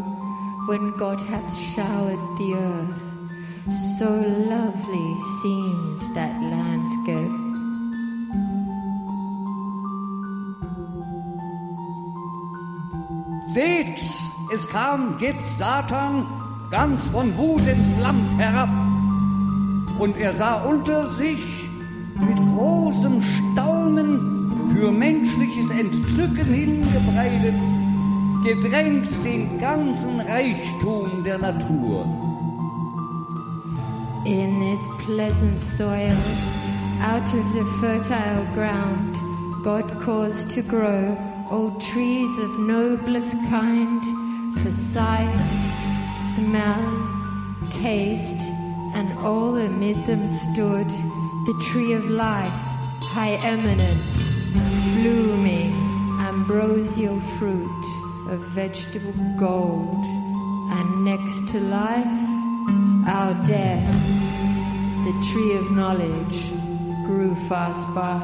when 0.67 0.97
God 0.97 1.21
hath 1.21 1.57
showered 1.57 2.19
the 2.39 2.55
earth. 2.55 3.15
So 3.97 4.11
lovely 4.11 5.21
seemed 5.43 6.03
that 6.15 6.35
landscape. 6.43 7.45
Seht, 13.55 14.01
es 14.53 14.69
kam 14.69 15.17
jetzt 15.21 15.59
Satan 15.59 16.44
ganz 16.71 17.09
von 17.09 17.37
Wut 17.37 17.67
entflammt 17.67 18.39
herab. 18.39 18.71
Und 19.99 20.17
er 20.17 20.35
sah 20.35 20.65
unter 20.65 21.07
sich 21.07 21.43
mit 22.19 22.37
großem 22.37 23.21
Staunen 23.23 24.53
für 24.73 24.91
menschliches 24.91 25.71
Entzücken 25.71 26.53
hingebreitet, 26.53 27.55
gedrängt 28.45 29.09
den 29.25 29.59
ganzen 29.59 30.21
Reichtum 30.21 31.25
der 31.25 31.39
Natur. 31.39 32.07
In 34.25 34.59
this 34.61 34.89
pleasant 35.05 35.63
soil, 35.63 36.17
out 37.03 37.35
of 37.35 37.45
the 37.55 37.65
fertile 37.81 38.45
ground, 38.55 39.15
God 39.63 39.85
caused 40.01 40.51
to 40.53 40.63
grow 40.63 41.17
old 41.51 41.81
trees 41.81 42.39
of 42.39 42.59
noblest 42.59 43.37
kind 43.49 44.03
for 44.59 44.73
sight, 44.73 45.74
smell, 46.15 46.85
taste, 47.71 48.41
and 48.95 49.19
all 49.19 49.57
amid 49.57 49.97
them 50.07 50.27
stood 50.29 50.89
the 50.89 51.65
tree 51.71 51.93
of 51.93 52.09
life, 52.09 52.63
high 53.13 53.35
eminent, 53.43 54.15
blooming, 54.95 55.73
ambrosial 56.21 57.19
fruit 57.39 57.85
of 58.31 58.41
vegetable 58.55 59.13
gold, 59.37 60.05
and 60.77 61.05
next 61.05 61.49
to 61.49 61.61
life, 61.61 62.07
our 63.07 63.35
death, 63.45 64.05
the 65.05 65.29
tree 65.31 65.57
of 65.57 65.71
knowledge, 65.73 66.51
grew 67.07 67.35
fast 67.49 67.87
by. 67.95 68.23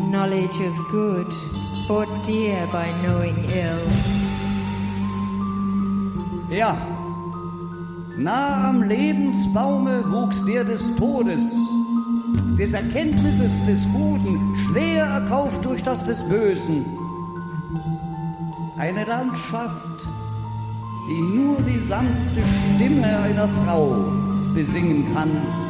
Knowledge 0.00 0.60
of 0.60 0.74
good, 0.90 1.30
bought 1.88 2.24
dear 2.24 2.66
by 2.68 2.88
knowing 3.02 3.44
ill. 3.50 4.23
Ja, 6.54 6.76
nah 8.16 8.68
am 8.68 8.84
Lebensbaume 8.84 10.04
wuchs 10.08 10.44
der 10.44 10.62
des 10.62 10.94
Todes, 10.94 11.52
des 12.56 12.74
Erkenntnisses 12.74 13.66
des 13.66 13.84
Guten, 13.92 14.56
schwer 14.58 15.04
erkauft 15.04 15.64
durch 15.64 15.82
das 15.82 16.04
des 16.04 16.22
Bösen. 16.28 16.84
Eine 18.78 19.04
Landschaft, 19.04 20.06
die 21.08 21.22
nur 21.22 21.56
die 21.62 21.80
sanfte 21.80 22.42
Stimme 22.76 23.18
einer 23.18 23.48
Frau 23.64 23.96
besingen 24.54 25.12
kann. 25.12 25.63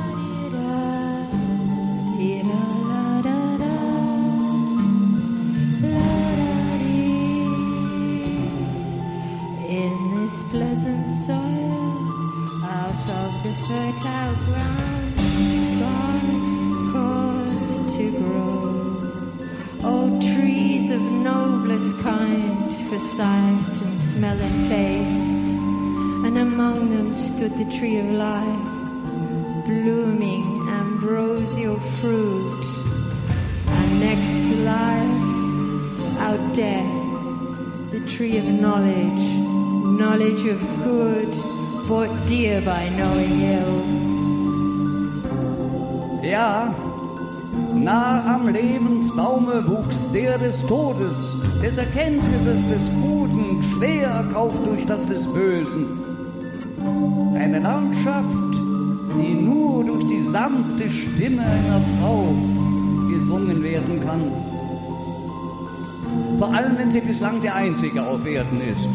For 22.95 23.01
sight 23.01 23.83
and 23.83 24.01
smell 24.01 24.39
and 24.39 24.65
taste. 24.67 25.51
And 26.27 26.39
among 26.39 26.91
them 26.95 27.13
stood 27.13 27.51
the 27.59 27.65
tree 27.77 27.99
of 27.99 28.09
life, 28.11 28.69
blooming 29.67 30.69
ambrosial 30.69 31.81
fruit. 31.99 32.65
And 33.67 34.01
next 34.01 34.49
to 34.49 34.55
life, 34.75 35.23
our 36.21 36.39
death 36.53 36.95
the 37.91 38.01
tree 38.07 38.37
of 38.39 38.45
knowledge, 38.45 39.25
knowledge 40.03 40.45
of 40.47 40.61
good, 40.85 41.33
bought 41.89 42.27
dear 42.27 42.61
by 42.61 42.89
knowing 42.91 43.41
ill. 43.55 43.77
Ja, 46.23 46.94
nah 47.75 48.35
am 48.35 48.49
Lebensbaume 48.49 49.67
wuchs 49.67 50.09
der 50.13 50.39
des 50.39 50.65
Todes, 50.67 51.37
des 51.63 51.77
Erkenntnisses 51.77 52.67
des 52.69 52.91
Guten, 53.03 53.63
schwer 53.63 54.09
erkauft 54.09 54.67
durch 54.67 54.85
das 54.87 55.07
des 55.07 55.27
Bösen. 55.27 55.87
Eine 57.35 57.59
Landschaft, 57.59 58.55
die 59.17 59.35
nur 59.35 59.85
durch 59.85 60.05
die 60.07 60.23
sanfte 60.23 60.91
Stimme 60.91 61.43
einer 61.43 61.81
Frau 62.01 62.35
gesungen 63.11 63.63
werden 63.63 64.01
kann. 64.05 64.23
Vor 66.39 66.53
allem, 66.53 66.79
wenn 66.79 66.91
sie 66.91 67.01
bislang 67.01 67.41
der 67.43 67.55
einzige 67.55 68.03
auf 68.05 68.27
Erden 68.27 68.61
ist. 68.61 68.89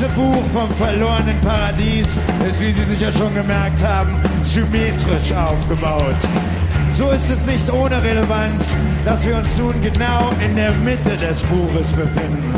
Ganze 0.00 0.14
Buch 0.14 0.42
vom 0.54 0.70
verlorenen 0.76 1.38
Paradies 1.40 2.16
ist, 2.48 2.60
wie 2.60 2.72
Sie 2.72 2.84
sicher 2.86 3.12
schon 3.12 3.34
gemerkt 3.34 3.84
haben, 3.84 4.16
symmetrisch 4.42 5.32
aufgebaut. 5.32 6.14
So 6.92 7.10
ist 7.10 7.28
es 7.28 7.44
nicht 7.44 7.70
ohne 7.70 8.02
Relevanz, 8.02 8.68
dass 9.04 9.26
wir 9.26 9.36
uns 9.36 9.48
nun 9.58 9.74
genau 9.82 10.32
in 10.42 10.56
der 10.56 10.72
Mitte 10.72 11.16
des 11.18 11.42
Buches 11.42 11.88
befinden. 11.92 12.54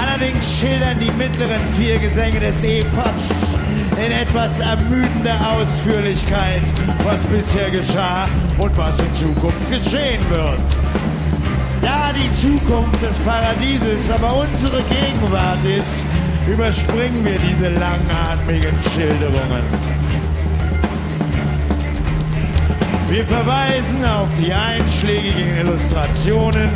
Allerdings 0.00 0.60
schildern 0.60 0.98
die 0.98 1.12
mittleren 1.12 1.60
vier 1.76 1.98
Gesänge 1.98 2.40
des 2.40 2.62
Epos 2.64 3.58
in 4.02 4.12
etwas 4.12 4.60
ermüdender 4.60 5.36
Ausführlichkeit, 5.52 6.62
was 7.04 7.18
bisher 7.26 7.70
geschah 7.70 8.28
und 8.58 8.76
was 8.78 8.98
in 9.00 9.14
Zukunft 9.14 9.70
geschehen 9.70 10.22
wird. 10.30 10.85
Da 11.86 12.12
die 12.12 12.34
Zukunft 12.34 13.00
des 13.00 13.16
Paradieses 13.18 14.10
aber 14.10 14.40
unsere 14.40 14.82
Gegenwart 14.90 15.64
ist, 15.64 16.04
überspringen 16.52 17.24
wir 17.24 17.38
diese 17.38 17.68
langatmigen 17.68 18.74
Schilderungen. 18.92 19.62
Wir 23.08 23.24
verweisen 23.24 24.04
auf 24.04 24.26
die 24.36 24.52
einschlägigen 24.52 25.58
Illustrationen, 25.60 26.70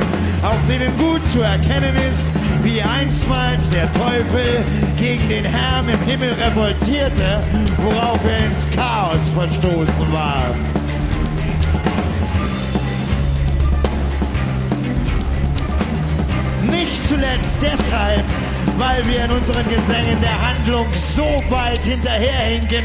auf 0.44 0.58
denen 0.68 0.96
gut 0.96 1.26
zu 1.32 1.40
erkennen 1.40 1.96
ist, 1.96 2.26
wie 2.62 2.80
einstmals 2.80 3.68
der 3.70 3.92
Teufel 3.94 4.62
gegen 4.96 5.28
den 5.28 5.44
Herrn 5.44 5.88
im 5.88 6.00
Himmel 6.02 6.30
revoltierte, 6.34 7.42
worauf 7.78 8.20
er 8.24 8.46
ins 8.46 8.64
Chaos 8.70 9.18
verstoßen 9.34 10.12
war. 10.12 10.54
Nicht 16.80 17.06
zuletzt 17.08 17.58
deshalb, 17.60 18.24
weil 18.78 19.04
wir 19.04 19.26
in 19.26 19.30
unseren 19.30 19.64
Gesängen 19.68 20.18
der 20.22 20.48
Handlung 20.48 20.86
so 20.94 21.26
weit 21.50 21.80
hinterherhinken, 21.80 22.84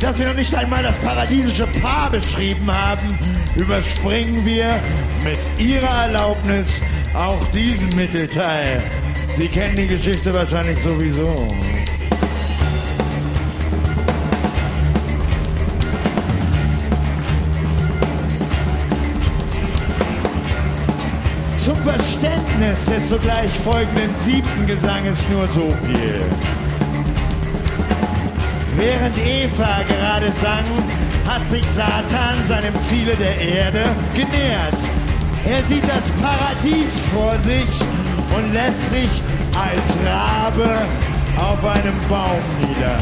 dass 0.00 0.18
wir 0.18 0.26
noch 0.26 0.34
nicht 0.34 0.54
einmal 0.54 0.82
das 0.82 0.98
paradiesische 0.98 1.66
Paar 1.80 2.10
beschrieben 2.10 2.70
haben, 2.70 3.18
überspringen 3.56 4.44
wir 4.44 4.78
mit 5.24 5.38
Ihrer 5.58 6.08
Erlaubnis 6.08 6.74
auch 7.14 7.42
diesen 7.54 7.88
Mittelteil. 7.96 8.82
Sie 9.34 9.48
kennen 9.48 9.76
die 9.76 9.86
Geschichte 9.86 10.34
wahrscheinlich 10.34 10.78
sowieso. 10.80 11.34
Verständnis 21.84 22.84
des 22.86 23.08
sogleich 23.08 23.50
folgenden 23.64 24.14
siebten 24.16 24.66
Gesanges 24.66 25.18
nur 25.30 25.46
so 25.48 25.68
viel. 25.84 26.20
Während 28.76 29.18
Eva 29.18 29.82
gerade 29.88 30.32
sang, 30.40 30.64
hat 31.28 31.48
sich 31.48 31.64
Satan 31.68 32.46
seinem 32.46 32.78
Ziele 32.80 33.16
der 33.16 33.36
Erde 33.40 33.84
genähert. 34.14 34.76
Er 35.44 35.62
sieht 35.64 35.84
das 35.84 36.08
Paradies 36.22 36.98
vor 37.12 37.36
sich 37.40 37.68
und 38.36 38.52
lässt 38.52 38.90
sich 38.90 39.10
als 39.52 39.82
Rabe 40.06 40.86
auf 41.38 41.64
einem 41.64 41.98
Baum 42.08 42.40
nieder. 42.60 42.96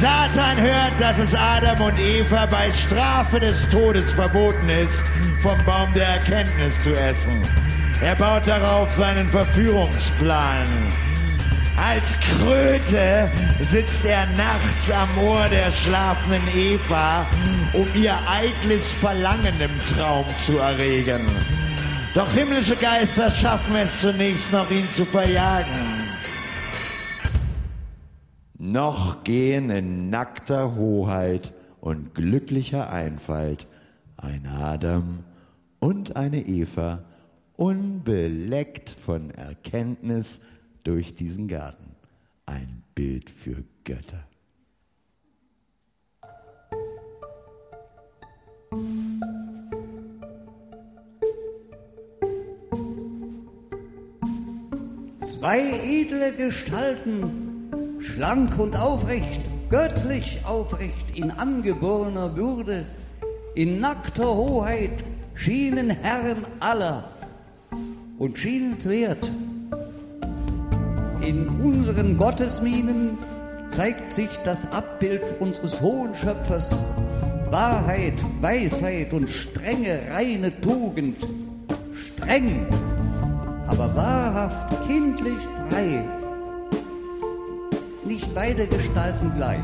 Satan 0.00 0.56
hört, 0.60 0.98
dass 0.98 1.18
es 1.18 1.34
Adam 1.34 1.80
und 1.82 1.98
Eva 2.00 2.46
bei 2.46 2.72
Strafe 2.72 3.38
des 3.38 3.68
Todes 3.68 4.10
verboten 4.12 4.68
ist, 4.68 5.00
vom 5.42 5.58
Baum 5.64 5.92
der 5.92 6.06
Erkenntnis 6.06 6.80
zu 6.82 6.90
essen. 6.94 7.42
Er 8.00 8.14
baut 8.14 8.46
darauf 8.46 8.92
seinen 8.92 9.28
Verführungsplan. 9.28 10.68
Als 11.76 12.18
Kröte 12.20 13.28
sitzt 13.60 14.04
er 14.04 14.26
nachts 14.36 14.90
am 14.90 15.18
Ohr 15.18 15.48
der 15.48 15.72
schlafenden 15.72 16.42
Eva, 16.54 17.26
um 17.72 17.86
ihr 17.94 18.14
eitles 18.30 18.92
Verlangen 18.92 19.60
im 19.60 19.78
Traum 19.80 20.26
zu 20.46 20.58
erregen. 20.58 21.26
Doch 22.14 22.30
himmlische 22.32 22.76
Geister 22.76 23.30
schaffen 23.30 23.74
es 23.74 24.00
zunächst 24.00 24.52
noch, 24.52 24.70
ihn 24.70 24.88
zu 24.90 25.04
verjagen. 25.04 25.72
Noch 28.58 29.24
gehen 29.24 29.70
in 29.70 30.08
nackter 30.08 30.76
Hoheit 30.76 31.52
und 31.80 32.14
glücklicher 32.14 32.92
Einfalt 32.92 33.66
ein 34.16 34.46
Adam 34.46 35.24
und 35.82 36.14
eine 36.14 36.46
Eva 36.46 37.02
unbeleckt 37.56 38.90
von 38.90 39.30
Erkenntnis 39.30 40.40
durch 40.84 41.16
diesen 41.16 41.48
Garten. 41.48 41.96
Ein 42.46 42.84
Bild 42.94 43.28
für 43.28 43.64
Götter. 43.82 44.22
Zwei 55.18 55.80
edle 55.82 56.32
Gestalten, 56.36 57.98
schlank 57.98 58.56
und 58.60 58.78
aufrecht, 58.78 59.40
göttlich 59.68 60.44
aufrecht, 60.44 61.16
in 61.16 61.32
angeborener 61.32 62.36
Würde, 62.36 62.84
in 63.56 63.80
nackter 63.80 64.32
Hoheit, 64.32 65.02
schienen 65.34 65.90
Herren 65.90 66.44
aller 66.60 67.04
und 68.18 68.38
schienenswert. 68.38 69.30
In 71.20 71.48
unseren 71.62 72.16
Gottesminen 72.16 73.18
zeigt 73.66 74.10
sich 74.10 74.30
das 74.44 74.70
Abbild 74.72 75.22
unseres 75.40 75.80
hohen 75.80 76.14
Schöpfers, 76.14 76.70
Wahrheit, 77.50 78.14
Weisheit 78.40 79.12
und 79.12 79.28
strenge, 79.28 80.00
reine 80.10 80.52
Tugend. 80.60 81.16
Streng, 81.94 82.66
aber 83.66 83.94
wahrhaft 83.94 84.86
kindlich 84.86 85.38
frei. 85.68 86.04
Nicht 88.04 88.34
beide 88.34 88.66
Gestalten 88.66 89.32
gleich. 89.36 89.60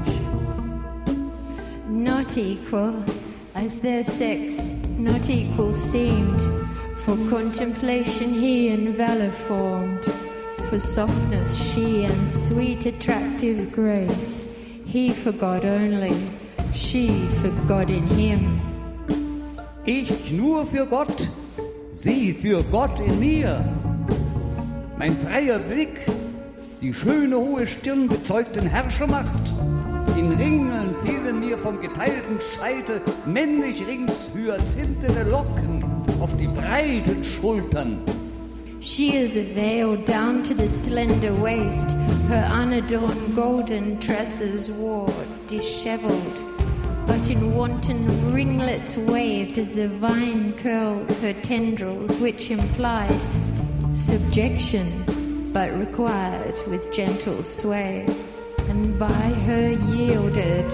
Not 1.88 2.36
equal, 2.36 2.94
as 3.54 3.80
their 3.80 4.04
sex 4.04 4.74
not 4.98 5.30
equal 5.30 5.72
seemed. 5.72 6.40
For 7.04 7.16
contemplation 7.30 8.34
he 8.34 8.68
in 8.68 8.92
valor 8.92 9.30
formed, 9.30 10.04
for 10.68 10.78
softness 10.78 11.56
she 11.56 12.04
and 12.04 12.28
sweet 12.28 12.84
attractive 12.84 13.72
grace. 13.72 14.44
He 14.84 15.12
for 15.12 15.32
God 15.32 15.64
only, 15.64 16.16
she 16.74 17.08
for 17.40 17.50
God 17.66 17.90
in 17.90 18.06
him. 18.08 18.60
Ich 19.86 20.30
nur 20.32 20.66
für 20.66 20.86
Gott, 20.86 21.28
sie 21.92 22.34
für 22.34 22.62
Gott 22.64 23.00
in 23.00 23.18
mir. 23.18 23.64
Mein 24.98 25.16
freier 25.16 25.58
Blick, 25.58 25.98
die 26.82 26.92
schöne 26.92 27.38
hohe 27.38 27.66
Stirn 27.66 28.08
bezeugten 28.08 28.66
Herrschermacht. 28.66 29.54
In 30.18 30.32
Ringeln 30.32 30.96
fielen 31.04 31.38
mir 31.38 31.56
vom 31.56 31.80
geteilten 31.80 32.40
Scheitel 32.40 33.00
männlich 33.24 33.86
rings 33.86 34.28
hyazinthene 34.34 35.22
Locken 35.30 35.84
auf 36.18 36.30
die 36.36 36.48
breiten 36.48 37.22
Schultern. 37.22 38.00
She 38.80 39.14
is 39.14 39.36
a 39.36 39.44
veil 39.54 39.96
down 39.96 40.42
to 40.42 40.54
the 40.54 40.68
slender 40.68 41.32
waist, 41.40 41.88
her 42.28 42.44
unadorned 42.52 43.36
golden 43.36 44.00
tresses 44.00 44.68
wore, 44.72 45.24
disheveled, 45.46 46.44
but 47.06 47.30
in 47.30 47.54
wanton 47.54 48.04
ringlets 48.34 48.96
waved 48.96 49.56
as 49.56 49.72
the 49.72 49.86
vine 50.00 50.52
curls 50.54 51.16
her 51.20 51.34
tendrils, 51.42 52.12
which 52.16 52.50
implied 52.50 53.20
subjection, 53.94 55.04
but 55.52 55.70
required 55.78 56.58
with 56.66 56.92
gentle 56.92 57.40
sway, 57.44 58.04
and 58.68 58.98
by 58.98 59.32
her 59.46 59.70
yielded, 59.94 60.70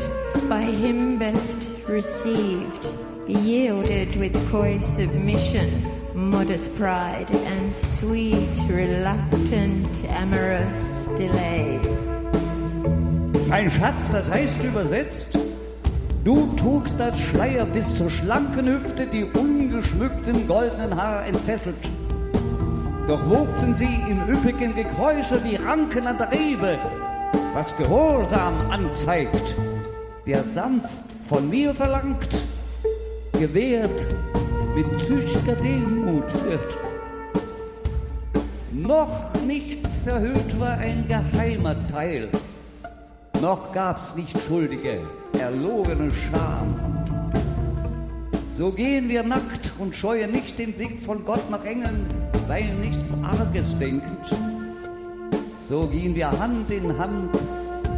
by 0.48 0.62
him 0.62 1.18
best 1.18 1.68
received, 1.88 2.86
yielded 3.26 4.16
with 4.16 4.34
coy 4.50 4.78
submission, 4.78 5.70
modest 6.14 6.74
pride, 6.76 7.30
and 7.30 7.72
sweet, 7.72 8.56
reluctant, 8.68 10.04
amorous 10.10 11.06
delay. 11.16 11.78
Ein 13.50 13.70
Schatz, 13.70 14.10
das 14.10 14.30
heißt 14.30 14.62
übersetzt, 14.64 15.38
du 16.24 16.54
trugst 16.56 17.00
als 17.00 17.20
Schleier 17.20 17.66
bis 17.66 17.94
zur 17.94 18.10
schlanken 18.10 18.66
Hüfte 18.66 19.06
die 19.06 19.24
ungeschmückten 19.24 20.48
goldenen 20.48 20.96
Haare 20.96 21.24
entfesselt. 21.26 21.76
Doch 23.06 23.28
wogten 23.28 23.74
sie 23.74 24.00
im 24.08 24.28
üppigen 24.28 24.74
Gekräusel 24.74 25.44
wie 25.44 25.56
Ranken 25.56 26.06
an 26.06 26.16
der 26.16 26.32
Rebe, 26.32 26.78
was 27.54 27.76
Gehorsam 27.76 28.68
anzeigt, 28.68 29.54
der 30.26 30.42
sanft 30.42 30.90
von 31.28 31.48
mir 31.48 31.72
verlangt, 31.72 32.42
gewährt 33.32 34.06
mit 34.74 34.98
züchtiger 35.00 35.54
Demut 35.54 36.24
wird. 36.44 36.76
Noch 38.72 39.32
nicht 39.46 39.86
verhüllt 40.02 40.60
war 40.60 40.78
ein 40.78 41.06
geheimer 41.06 41.76
Teil, 41.86 42.28
noch 43.40 43.72
gab's 43.72 44.16
nicht 44.16 44.36
Schuldige, 44.42 45.02
erlogene 45.38 46.10
Scham. 46.10 46.74
So 48.58 48.72
gehen 48.72 49.08
wir 49.08 49.22
nackt 49.22 49.72
und 49.78 49.94
scheuen 49.94 50.32
nicht 50.32 50.58
den 50.58 50.72
Blick 50.72 51.00
von 51.00 51.24
Gott 51.24 51.48
nach 51.50 51.64
Engeln, 51.64 52.06
weil 52.48 52.74
nichts 52.74 53.14
Arges 53.22 53.78
denkend. 53.78 54.53
So 55.68 55.86
gehen 55.86 56.14
wir 56.14 56.30
Hand 56.30 56.70
in 56.70 56.96
Hand, 56.98 57.30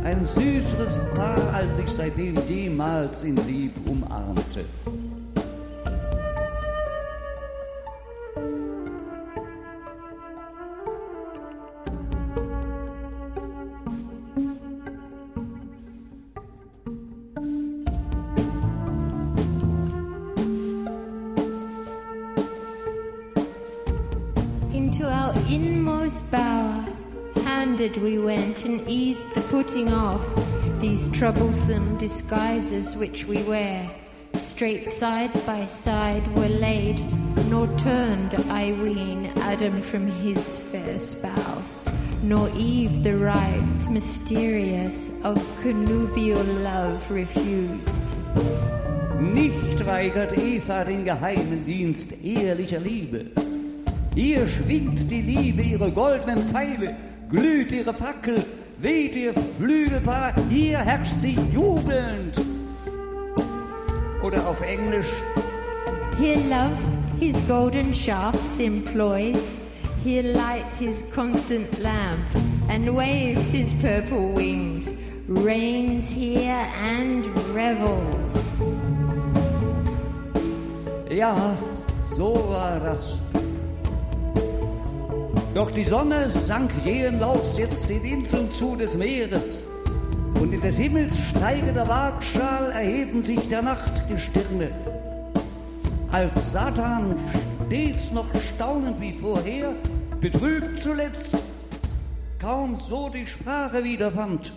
ein 0.04 0.24
süßeres 0.24 1.00
Paar, 1.16 1.52
als 1.52 1.78
ich 1.78 1.88
seitdem 1.90 2.36
jemals 2.48 3.24
in 3.24 3.36
Lieb 3.48 3.72
umarmte. 3.86 4.64
Putting 29.66 29.92
off 29.92 30.24
these 30.80 31.08
troublesome 31.08 31.98
disguises 31.98 32.94
which 32.94 33.24
we 33.24 33.42
wear. 33.42 33.90
Straight 34.34 34.88
side 34.88 35.32
by 35.44 35.66
side 35.66 36.24
were 36.36 36.48
laid, 36.48 37.00
nor 37.50 37.66
turned, 37.76 38.36
I 38.48 38.70
ween, 38.80 39.26
Adam 39.38 39.82
from 39.82 40.06
his 40.06 40.56
fair 40.56 41.00
spouse, 41.00 41.88
nor 42.22 42.48
Eve 42.54 43.02
the 43.02 43.16
rites 43.16 43.88
mysterious 43.88 45.10
of 45.24 45.36
connubial 45.62 46.44
love 46.44 47.10
refused. 47.10 48.00
Nicht 49.18 49.84
weigert 49.84 50.38
Eva 50.38 50.84
den 50.84 51.04
geheimen 51.04 51.64
Dienst 51.64 52.12
ehrlicher 52.22 52.78
Liebe. 52.78 53.32
Hier 54.14 54.46
schwingt 54.46 55.10
die 55.10 55.22
Liebe 55.22 55.62
ihre 55.62 55.90
goldenen 55.90 56.38
Pfeile, 56.50 56.94
glüht 57.28 57.72
ihre 57.72 57.92
Fackel, 57.92 58.44
weht 58.78 59.16
ihr 59.16 59.34
Flügelpaar, 59.58 60.34
hier 60.48 60.78
herrscht 60.78 61.20
sie 61.20 61.36
jubelnd. 61.52 62.36
Oder 64.22 64.46
auf 64.46 64.60
Englisch, 64.62 65.12
Here 66.18 66.40
love 66.48 66.76
his 67.20 67.40
golden 67.46 67.92
shafts 67.92 68.58
employs, 68.58 69.58
here 70.02 70.22
lights 70.22 70.78
his 70.78 71.04
constant 71.14 71.78
lamp, 71.78 72.24
and 72.70 72.96
waves 72.96 73.52
his 73.52 73.74
purple 73.74 74.32
wings, 74.32 74.90
reigns 75.28 76.10
here 76.10 76.66
and 76.80 77.26
revels. 77.54 78.50
ja, 81.10 81.56
so 82.16 82.34
war 82.48 82.80
das. 82.80 83.25
Doch 85.56 85.70
die 85.70 85.84
Sonne 85.84 86.28
sank 86.28 86.70
jähen 86.84 87.18
Laufs 87.18 87.56
jetzt 87.56 87.88
den 87.88 88.04
Inseln 88.04 88.50
zu 88.50 88.76
des 88.76 88.94
Meeres, 88.94 89.56
und 90.38 90.52
in 90.52 90.60
des 90.60 90.76
Himmels 90.76 91.18
steigender 91.18 91.88
Waagschal 91.88 92.72
erheben 92.72 93.22
sich 93.22 93.48
der 93.48 93.62
Nachtgestirne. 93.62 94.68
Als 96.12 96.52
Satan 96.52 97.18
stets 97.64 98.12
noch 98.12 98.28
staunend 98.34 99.00
wie 99.00 99.14
vorher, 99.14 99.72
betrübt 100.20 100.78
zuletzt, 100.78 101.38
kaum 102.38 102.76
so 102.76 103.08
die 103.08 103.26
Sprache 103.26 103.82
wiederfand. 103.82 104.52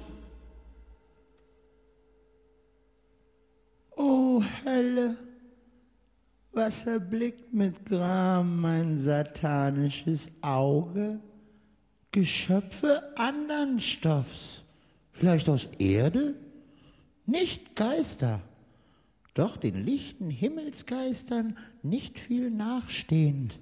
Oh, 3.95 4.43
Hölle, 4.65 5.15
was 6.59 6.85
erblickt 6.85 7.53
mit 7.53 7.85
Gram 7.85 8.59
mein 8.59 8.97
satanisches 8.97 10.29
Auge? 10.41 11.21
Geschöpfe 12.11 13.01
andern 13.17 13.79
Stoffs, 13.79 14.61
vielleicht 15.13 15.47
aus 15.47 15.69
Erde? 15.79 16.35
Nicht 17.25 17.77
Geister, 17.77 18.41
doch 19.35 19.55
den 19.55 19.85
lichten 19.85 20.29
Himmelsgeistern 20.29 21.57
nicht 21.81 22.19
viel 22.19 22.51
nachstehend. 22.51 23.57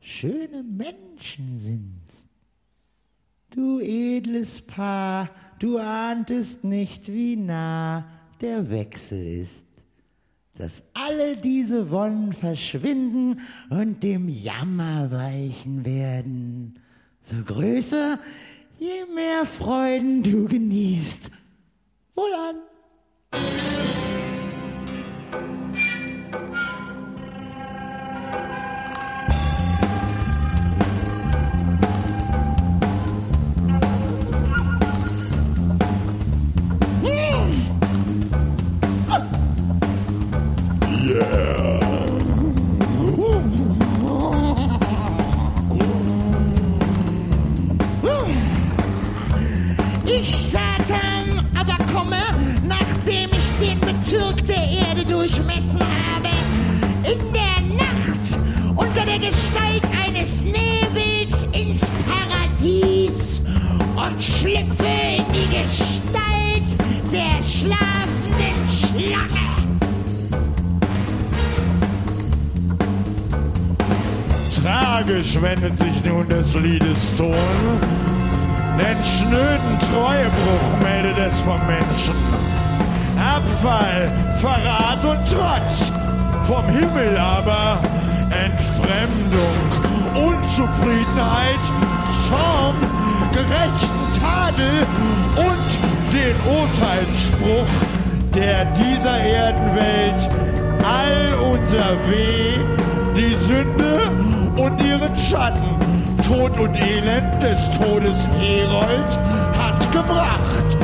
Schöne 0.00 0.62
Menschen 0.62 1.60
sind's. 1.60 2.28
Du 3.48 3.80
edles 3.80 4.60
Paar, 4.60 5.30
du 5.60 5.78
ahntest 5.78 6.62
nicht, 6.62 7.10
wie 7.10 7.36
nah 7.36 8.04
der 8.42 8.70
Wechsel 8.70 9.40
ist, 9.44 9.64
dass 10.56 10.82
alle 10.94 11.36
diese 11.36 11.90
Wonnen 11.90 12.32
verschwinden 12.32 13.40
und 13.70 14.02
dem 14.02 14.28
Jammer 14.28 15.10
weichen 15.10 15.84
werden. 15.84 16.78
So 17.24 17.36
größer, 17.44 18.18
je 18.78 19.06
mehr 19.14 19.46
Freuden 19.46 20.22
du 20.22 20.46
genießt. 20.46 21.30
Wohlan! 22.14 22.56
Dieser 98.76 99.18
Erdenwelt 99.18 100.28
all 100.84 101.34
unser 101.52 101.96
Weh, 102.08 102.58
die 103.16 103.34
Sünde 103.36 104.00
und 104.56 104.82
ihren 104.82 105.16
Schatten, 105.16 105.72
Tod 106.26 106.58
und 106.58 106.74
Elend 106.76 107.42
des 107.42 107.70
Todes 107.78 108.26
Herold 108.38 109.18
hat 109.58 109.92
gebracht. 109.92 110.76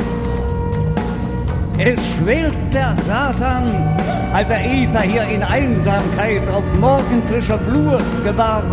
Es 1.77 1.99
schwelt 2.15 2.57
der 2.73 2.95
Satan, 3.07 3.73
als 4.33 4.49
er 4.49 4.59
Eva 4.59 5.01
hier 5.01 5.23
in 5.23 5.41
Einsamkeit 5.43 6.47
auf 6.49 6.63
morgenfrischer 6.79 7.57
Flur 7.59 7.99
gewahr. 8.25 8.63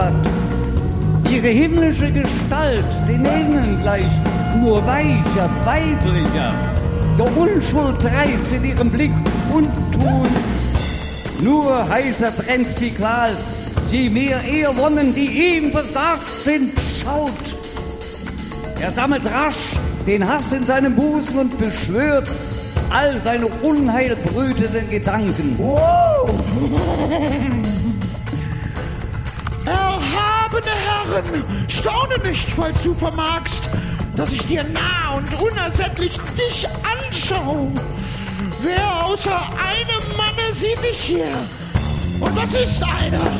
Ihre 1.31 1.49
himmlische 1.49 2.11
Gestalt, 2.11 2.85
den 3.09 3.25
Engeln 3.25 3.81
gleicht, 3.81 4.21
nur 4.61 4.85
weicher, 4.87 5.49
weiblicher. 5.65 6.53
Der 7.19 7.37
Unschuld 7.37 8.05
reizt 8.05 8.53
in 8.53 8.64
ihrem 8.64 8.91
Blick 8.91 9.12
und 9.51 9.73
tun. 9.93 10.29
Nur 11.41 11.89
heißer 11.89 12.31
brennt 12.31 12.79
die 12.79 12.91
Qual, 12.91 13.31
je 13.91 14.11
mehr 14.11 14.43
Ehewonnen, 14.45 15.14
die 15.14 15.57
ihm 15.57 15.71
versagt 15.71 16.27
sind, 16.27 16.73
schaut. 17.03 17.31
Er 18.81 18.91
sammelt 18.91 19.25
rasch 19.25 19.77
den 20.07 20.29
Hass 20.29 20.53
in 20.53 20.64
seinem 20.64 20.95
Busen 20.95 21.39
und 21.39 21.59
beschwört 21.59 22.29
all 22.91 23.19
seine 23.19 23.47
unheilbrütenden 23.47 24.91
Gedanken. 24.91 25.57
Wow. 25.59 26.31
Erhabene 29.64 30.71
Herren, 30.85 31.45
staune 31.69 32.19
nicht, 32.25 32.49
falls 32.53 32.81
du 32.83 32.95
vermagst, 32.95 33.46
dass 34.17 34.33
ich 34.33 34.47
dir 34.47 34.64
nah 34.64 35.17
und 35.17 35.29
unersättlich 35.41 36.19
dich 36.37 36.67
anschaue. 36.83 37.71
Wer 38.62 39.05
außer 39.05 39.37
einem 39.37 40.03
Manne 40.17 40.55
sieht 40.55 40.83
dich 40.83 40.99
hier? 40.99 41.27
Und 42.21 42.35
was 42.35 42.55
ist 42.55 42.83
einer? 42.83 43.31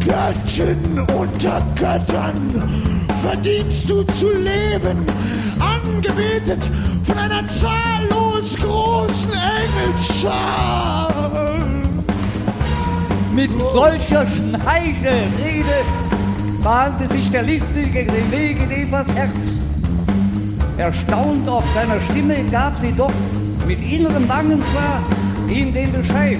Göttin 0.00 1.00
unter 1.14 1.62
Göttern 1.74 2.98
verdienst 3.22 3.90
du 3.90 4.02
zu 4.14 4.32
leben, 4.32 5.04
angebetet 5.58 6.62
von 7.04 7.18
einer 7.18 7.46
zahllos 7.48 8.56
großen 8.56 9.32
Engelsschar. 9.32 11.12
Mit 13.34 13.50
solcher 13.72 14.26
Schmeichelrede 14.26 15.84
bahnte 16.62 17.06
sich 17.06 17.30
der 17.30 17.42
listige 17.42 18.00
in 18.00 18.70
Evas 18.70 19.12
Herz. 19.14 19.60
Erstaunt 20.80 21.46
auf 21.46 21.64
seiner 21.74 22.00
Stimme 22.00 22.42
gab 22.50 22.78
sie 22.78 22.92
doch 22.92 23.12
mit 23.66 23.82
innerem 23.82 24.26
Bangen 24.26 24.62
zwar 24.72 25.02
ihm 25.46 25.74
den 25.74 25.92
Bescheid. 25.92 26.38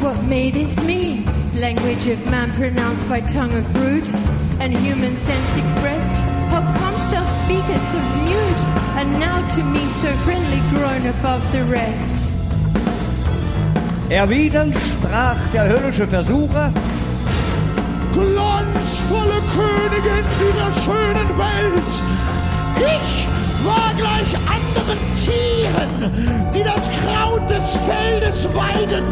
What 0.00 0.14
may 0.28 0.52
this 0.52 0.76
mean? 0.84 1.24
Language 1.60 2.06
of 2.06 2.24
man 2.30 2.52
pronounced 2.52 3.08
by 3.08 3.20
tongue 3.22 3.52
of 3.52 3.64
brute, 3.72 4.14
and 4.60 4.72
human 4.72 5.16
sense 5.16 5.56
expressed? 5.56 6.14
How 6.48 6.62
comest 6.78 7.10
thou 7.10 7.26
speakest 7.42 7.94
of 7.96 8.04
mute, 8.22 8.62
and 8.96 9.18
now 9.18 9.42
to 9.56 9.64
me 9.64 9.84
so 10.00 10.12
friendly 10.24 10.62
grown 10.70 11.04
above 11.08 11.42
the 11.50 11.64
rest? 11.64 12.28
Erwidernd 14.08 14.76
sprach 14.76 15.36
der 15.52 15.68
höllische 15.68 16.06
Versucher, 16.06 16.72
Glanzvolle 18.14 19.42
Königin 19.52 20.24
dieser 20.40 20.72
schönen 20.84 21.28
Welt, 21.36 22.35
ich 22.78 23.26
war 23.64 23.92
gleich 23.96 24.34
anderen 24.46 24.98
Tieren, 25.16 26.50
die 26.54 26.62
das 26.62 26.88
Kraut 27.00 27.48
des 27.48 27.76
Feldes 27.84 28.48
weiden, 28.54 29.04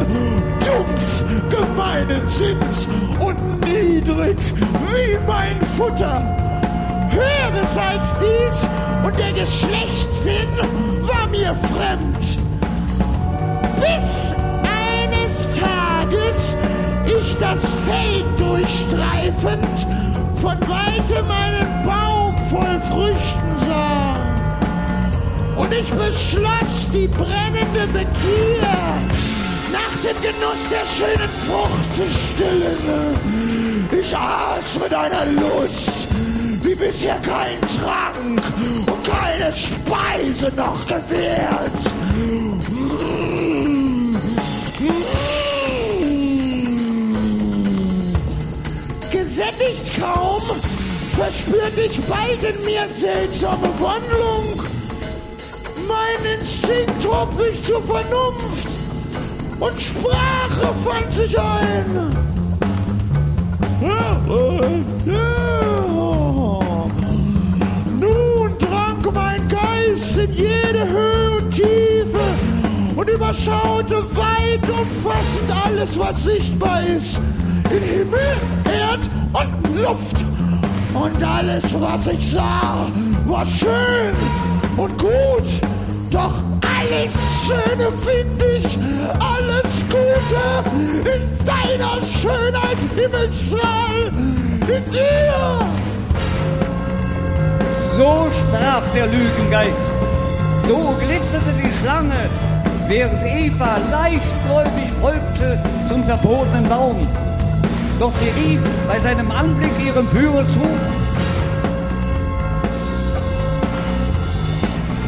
dumpf, 0.60 1.24
gemeinen 1.50 2.26
Sinns 2.28 2.86
und 3.18 3.38
niedrig 3.64 4.36
wie 4.92 5.18
mein 5.26 5.60
Futter. 5.76 6.22
Höheres 7.10 7.76
als 7.76 8.16
dies 8.18 8.68
und 9.04 9.16
der 9.16 9.32
Geschlechtssinn 9.32 10.48
war 11.02 11.26
mir 11.28 11.54
fremd. 11.72 12.38
Bis 13.80 14.34
eines 14.62 15.48
Tages 15.58 16.54
ich 17.06 17.36
das 17.38 17.60
Feld 17.86 18.24
durchstreifend 18.38 19.86
von 20.36 20.58
weitem 20.68 21.30
einen 21.30 21.84
Baum 21.84 21.93
voll 22.55 22.80
Früchten 22.88 23.52
sah. 23.66 24.14
Und 25.57 25.72
ich 25.72 25.90
beschloss 25.90 26.88
die 26.92 27.09
brennende 27.09 27.86
Begier 27.92 28.76
nach 29.72 29.94
dem 30.05 30.18
Genuss 30.22 30.62
der 30.70 30.86
schönen 30.96 31.30
Frucht 31.46 31.96
zu 31.96 32.05
stillen. 32.09 33.88
Ich 33.90 34.16
aß 34.16 34.78
mit 34.82 34.94
einer 34.94 35.26
Lust, 35.40 36.09
wie 36.62 36.74
bisher 36.74 37.16
kein 37.16 37.59
Trank 37.80 38.42
und 38.86 39.05
keine 39.05 39.52
Speise 39.52 40.52
noch 40.57 40.86
gewährt. 40.86 41.82
Gesättigt 49.11 50.00
kaum, 50.00 50.42
verspürte 51.16 51.82
ich 51.86 52.00
bald 52.02 52.42
in 52.42 52.64
mir 52.64 52.88
seltsame 52.88 53.68
Wandlung. 53.78 54.62
Mein 55.86 56.38
Instinkt 56.38 57.06
hob 57.06 57.34
sich 57.34 57.62
zur 57.64 57.82
Vernunft 57.82 58.68
und 59.60 59.80
Sprache 59.80 60.74
fand 60.84 61.14
sich 61.14 61.38
ein. 61.38 61.84
Nun 68.00 68.58
drang 68.58 69.14
mein 69.14 69.48
Geist 69.48 70.16
in 70.16 70.32
jede 70.32 70.88
Höhe 70.88 71.30
und 71.38 71.50
Tiefe 71.50 72.24
und 72.96 73.08
überschaute 73.08 74.04
weit 74.16 74.68
umfassend 74.68 75.52
alles, 75.64 75.98
was 75.98 76.24
sichtbar 76.24 76.82
ist. 76.86 77.20
In 77.70 77.82
Himmel, 77.82 78.36
Erd 78.64 79.00
und 79.32 79.76
Luft. 79.76 80.34
Und 80.95 81.22
alles, 81.22 81.64
was 81.80 82.07
ich 82.07 82.32
sah, 82.32 82.86
war 83.26 83.45
schön 83.45 84.14
und 84.76 84.97
gut. 84.97 85.61
Doch 86.11 86.34
alles 86.62 87.12
Schöne 87.45 87.90
finde 88.05 88.45
ich, 88.57 88.78
alles 89.18 89.84
Gute 89.88 91.11
in 91.11 91.45
deiner 91.45 91.99
Schönheit, 92.07 92.78
Himmelstrahl, 92.95 94.12
in 94.68 94.92
dir. 94.92 95.34
so 97.97 98.28
sprach 98.30 98.82
der 98.95 99.07
Lügengeist. 99.07 99.90
So 100.68 100.95
glitzerte 101.01 101.53
die 101.62 101.72
Schlange, 101.80 102.28
während 102.88 103.20
Eva 103.22 103.78
leichtgläubig 103.90 104.90
folgte 105.01 105.59
zum 105.88 106.05
verbotenen 106.05 106.68
Baum. 106.68 107.07
Doch 108.01 108.12
sie 108.14 108.28
rief 108.30 108.61
bei 108.88 108.99
seinem 108.99 109.30
Anblick 109.30 109.72
ihrem 109.84 110.09
Führer 110.09 110.49
zu, 110.49 110.61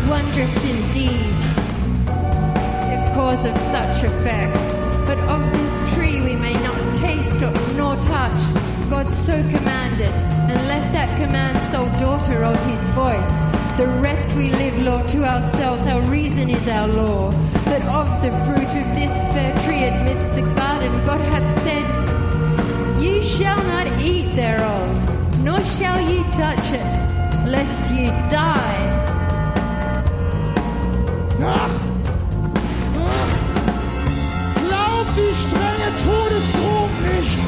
Wondrous 0.09 0.55
indeed, 0.63 1.35
if 2.95 3.15
cause 3.15 3.45
of 3.45 3.59
such 3.59 4.05
effects. 4.05 4.79
But 5.05 5.19
of 5.29 5.43
this 5.53 5.95
tree 5.95 6.21
we 6.21 6.37
may 6.37 6.55
not 6.55 6.79
taste 6.97 7.43
or, 7.43 7.53
nor 7.77 7.97
touch. 8.03 8.41
God 8.89 9.09
so 9.09 9.35
commanded, 9.51 10.13
and 10.49 10.69
left 10.69 10.93
that 10.93 11.11
command 11.19 11.59
sole 11.73 11.91
daughter 12.01 12.45
of 12.45 12.57
his 12.67 12.89
voice. 12.91 13.43
The 13.77 13.89
rest 14.01 14.33
we 14.35 14.51
live, 14.51 14.81
Lord, 14.83 15.09
to 15.09 15.25
ourselves. 15.25 15.85
Our 15.87 16.03
reason 16.03 16.49
is 16.49 16.69
our 16.69 16.87
law. 16.87 17.31
That 17.67 17.83
of 17.91 18.09
the 18.23 18.31
fruit 18.47 18.73
of 18.81 18.87
this 18.95 19.13
fair 19.35 19.53
tree 19.65 19.85
amidst 19.85 20.33
the 20.35 20.43
garden, 20.55 20.93
God 21.05 21.21
hath 21.21 21.63
said, 21.65 21.85
You 23.07 23.23
shall 23.23 23.63
not 23.65 23.87
eat 24.01 24.35
thereof, 24.35 24.89
nor 25.45 25.65
shall 25.77 26.01
you 26.11 26.25
touch 26.33 26.73
it, 26.73 26.89
lest 27.47 27.85
you 27.95 28.09
die. 28.29 28.83
Ach, 31.41 31.71
ach, 33.15 33.35
glaubt 34.67 35.13
die 35.21 35.35
strenge 35.45 35.89
Todesdrohung 36.05 36.91
nicht. 37.11 37.39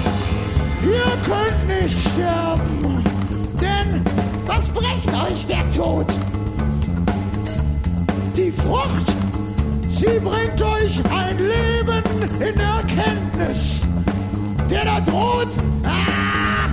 Ihr 0.97 1.13
könnt 1.27 1.61
nicht 1.67 1.99
sterben. 2.09 3.05
Denn 3.61 4.05
was 4.47 4.69
bricht 4.69 5.09
euch 5.09 5.45
der 5.47 5.69
Tod? 5.73 6.07
Die 8.37 8.53
Frucht, 8.53 9.09
sie 9.91 10.21
bringt 10.21 10.63
euch 10.63 11.01
ein 11.11 11.37
Leben 11.37 12.05
in 12.41 12.61
Erkenntnis 12.61 13.88
der 14.71 14.85
da 14.85 15.01
droht. 15.01 15.49
Ah, 15.85 16.69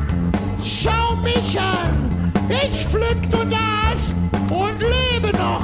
schau 0.63 1.15
mich 1.17 1.59
an. 1.59 2.05
Ich 2.49 2.85
pflückte 2.85 3.45
das 3.49 4.13
und 4.49 4.79
lebe 4.79 5.35
noch. 5.37 5.63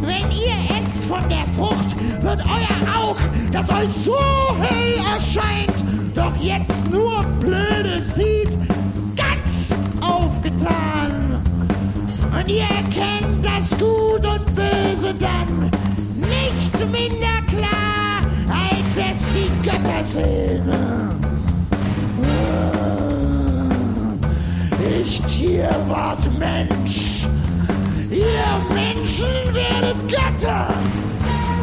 Wenn 0.00 0.30
ihr 0.30 0.56
esst 0.76 1.04
von 1.08 1.28
der 1.28 1.46
Frucht, 1.56 1.96
wird 2.22 2.44
euer 2.44 2.96
Auge, 2.96 3.20
das 3.50 3.68
euch 3.70 3.92
so 4.04 4.16
hell 4.60 4.94
erscheint, 5.14 5.84
doch 6.14 6.36
jetzt 6.40 6.88
nur 6.90 7.22
blöde 7.40 8.04
sieht, 8.04 8.50
ganz 9.16 9.74
aufgetan. 10.00 11.42
Und 12.36 12.48
ihr 12.48 12.62
erkennt 12.62 13.44
das 13.44 13.70
Gut 13.78 14.26
und 14.26 14.54
Böse 14.54 15.14
dann 15.18 15.70
nicht 16.18 16.90
minder 16.90 17.42
klar, 17.48 18.22
als 18.48 18.96
es 18.96 19.22
die 19.34 19.68
Götter 19.68 20.04
sehen. 20.04 21.11
Ich 25.42 25.48
Tierwort 25.48 26.38
Mensch. 26.38 27.26
Ihr 28.10 28.74
Menschen 28.74 29.52
werdet 29.52 29.96
Götter. 30.08 30.68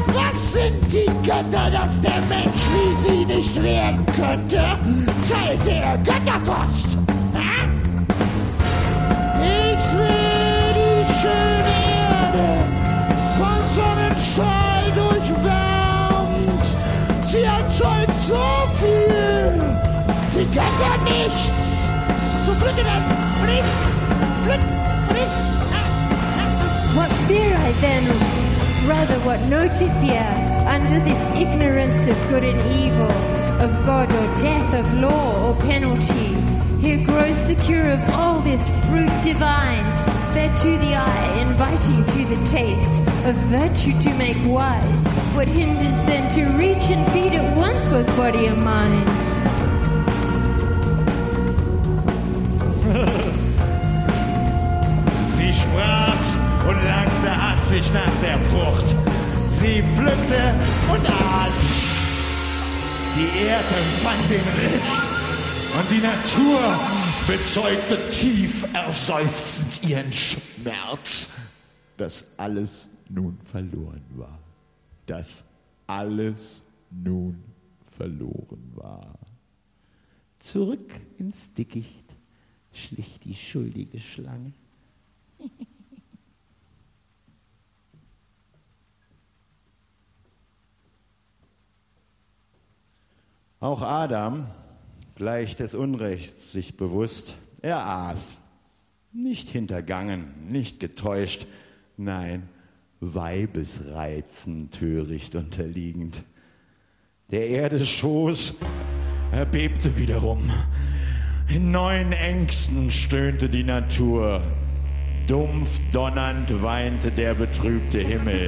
Was 0.08 0.54
sind 0.54 0.92
die 0.92 1.06
Götter, 1.26 1.72
dass 1.72 2.02
der 2.02 2.20
Mensch 2.28 2.62
wie 2.74 2.98
sie 2.98 3.26
nicht 3.26 3.64
werden 3.64 4.06
könnte? 4.08 4.78
Teilt 5.30 5.66
er 5.68 5.98
Götterkost? 6.00 6.98
Ha? 7.34 7.64
Ich 9.40 9.84
sehe 9.92 10.74
die 10.76 11.06
schöne 11.22 11.76
Erde 12.04 12.48
von 13.38 13.60
Sonnenstrahl 13.76 14.86
durchwärmt. 14.94 16.66
Sie 17.32 17.44
erzeugt 17.44 18.22
so 18.28 18.46
viel, 18.82 19.54
die 20.34 20.48
Götter 20.54 20.96
nichts. 21.06 21.70
So 22.46 22.52
pflücken 22.54 23.29
und 23.42 23.50
ist. 23.50 23.80
What 26.96 27.12
fear 27.28 27.56
I 27.56 27.72
then? 27.82 28.06
Rather, 28.88 29.20
what 29.20 29.40
no 29.50 29.68
to 29.68 29.88
fear 30.02 30.26
under 30.68 31.00
this 31.06 31.22
ignorance 31.40 32.08
of 32.08 32.18
good 32.30 32.44
and 32.44 32.60
evil, 32.72 33.12
of 33.62 33.86
God 33.86 34.12
or 34.12 34.42
death, 34.42 34.74
of 34.74 34.94
law 35.00 35.50
or 35.50 35.56
penalty. 35.62 36.36
Here 36.82 37.06
grows 37.06 37.46
the 37.48 37.56
cure 37.56 37.90
of 37.90 38.00
all 38.16 38.40
this 38.40 38.68
fruit 38.88 39.12
divine, 39.22 39.84
fed 40.34 40.56
to 40.58 40.78
the 40.78 40.96
eye, 40.96 41.42
inviting 41.42 42.06
to 42.06 42.26
the 42.26 42.44
taste, 42.46 42.96
of 43.26 43.36
virtue 43.52 44.00
to 44.00 44.14
make 44.16 44.38
wise. 44.46 45.06
What 45.36 45.48
hinders 45.48 46.00
then 46.08 46.32
to 46.32 46.46
reach 46.58 46.90
and 46.90 47.06
feed 47.12 47.34
at 47.34 47.58
once 47.58 47.86
both 47.86 48.08
body 48.16 48.48
and 48.48 48.64
mind? 48.64 49.59
Hastig 57.80 57.94
nach 57.94 58.22
der 58.22 58.38
Frucht. 58.50 58.96
Sie 59.52 59.82
pflückte 59.96 60.56
und 60.92 61.10
aß. 61.10 61.54
Die 63.16 63.46
Erde 63.46 63.76
fand 64.04 64.30
den 64.30 64.46
Riss 64.60 65.10
und 65.78 65.90
die 65.92 66.02
Natur 66.02 66.60
bezeugte 67.28 68.10
tief 68.10 68.66
erseufzend 68.74 69.84
ihren 69.84 70.12
Schmerz, 70.14 71.30
dass 71.98 72.26
alles 72.38 72.88
nun 73.10 73.38
verloren 73.46 74.04
war. 74.16 74.40
Dass 75.06 75.44
alles 75.88 76.64
nun 76.92 77.44
verloren 77.98 78.72
war. 78.76 79.16
Zurück 80.40 81.00
ins 81.18 81.52
Dickicht 81.54 82.06
schlich 82.72 83.20
die 83.20 83.36
schuldige 83.36 84.00
Schlange. 84.00 84.54
Auch 93.62 93.82
Adam, 93.82 94.48
gleich 95.16 95.58
des 95.58 95.76
Unrechts 95.76 96.54
sich 96.54 96.78
bewusst, 96.78 97.36
er 97.62 97.86
aß. 97.86 98.40
Nicht 99.12 99.50
hintergangen, 99.50 100.28
nicht 100.50 100.80
getäuscht, 100.80 101.46
nein, 101.98 102.48
Weibesreizen 103.02 104.72
töricht 104.72 105.36
unterliegend. 105.36 106.24
Der 107.32 107.50
Erde 107.50 107.86
Schoß 107.86 108.56
erbebte 109.34 109.98
wiederum. 109.98 110.50
In 111.50 111.72
neuen 111.72 112.14
Ängsten 112.14 112.92
stöhnte 112.92 113.50
die 113.50 113.66
Natur. 113.66 114.42
Dumpf 115.30 115.80
donnernd 115.92 116.64
weinte 116.64 117.12
der 117.12 117.36
betrübte 117.36 118.00
Himmel. 118.00 118.48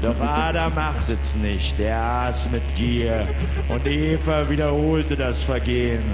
Doch 0.00 0.20
Adam 0.20 0.78
achtet's 0.78 1.34
nicht, 1.34 1.80
er 1.80 2.00
aß 2.00 2.48
mit 2.52 2.62
Gier 2.76 3.26
und 3.68 3.84
Eva 3.84 4.48
wiederholte 4.48 5.16
das 5.16 5.42
Vergehen. 5.42 6.04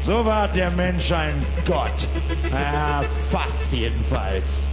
So 0.00 0.24
ward 0.24 0.54
der 0.54 0.70
Mensch 0.70 1.10
ein 1.10 1.34
Gott. 1.66 2.06
Ja, 2.52 3.00
fast 3.32 3.72
jedenfalls. 3.72 4.64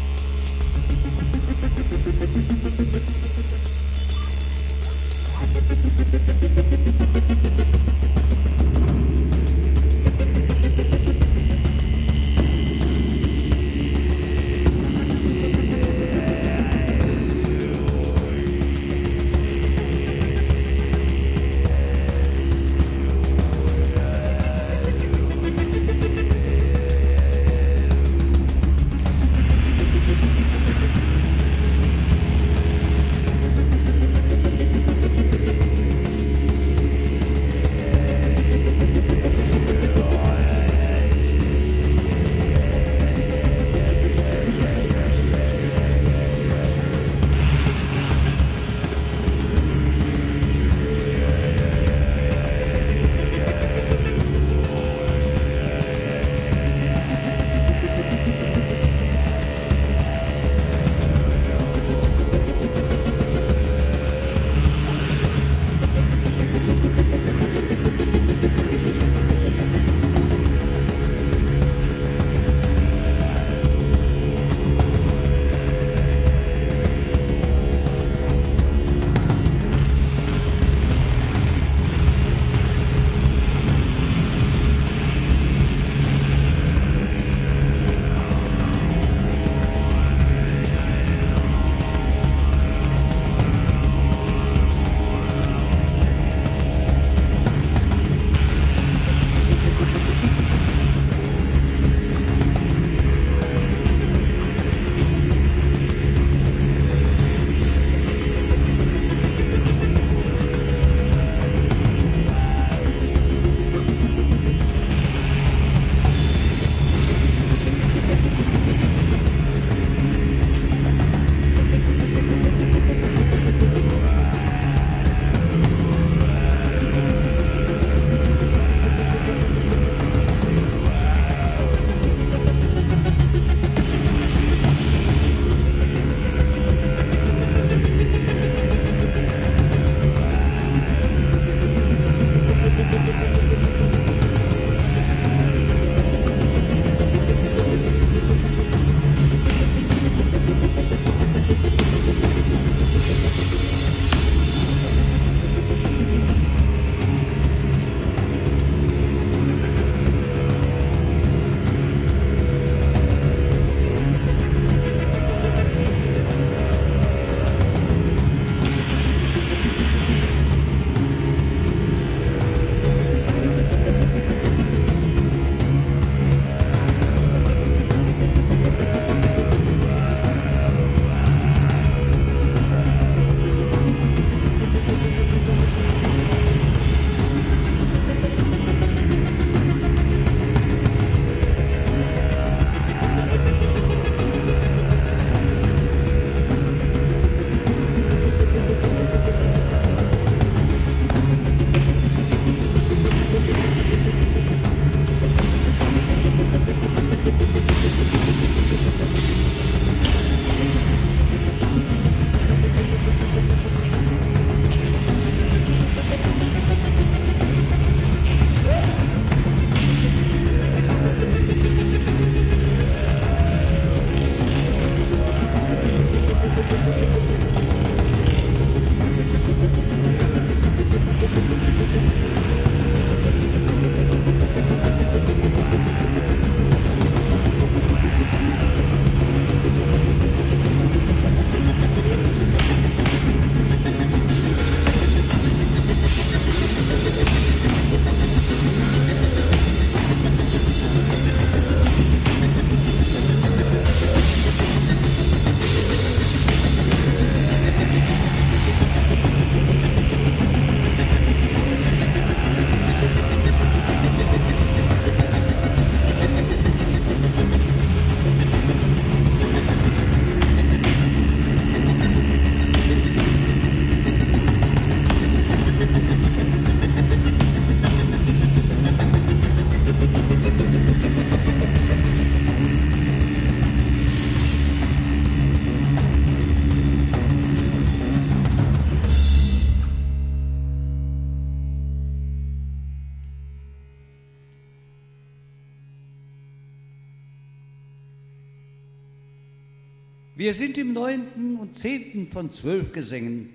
Wir 300.42 300.56
sind 300.56 300.76
im 300.80 300.94
neunten 300.94 301.56
und 301.58 301.76
zehnten 301.76 302.28
von 302.28 302.50
zwölf 302.50 302.94
Gesängen. 302.94 303.52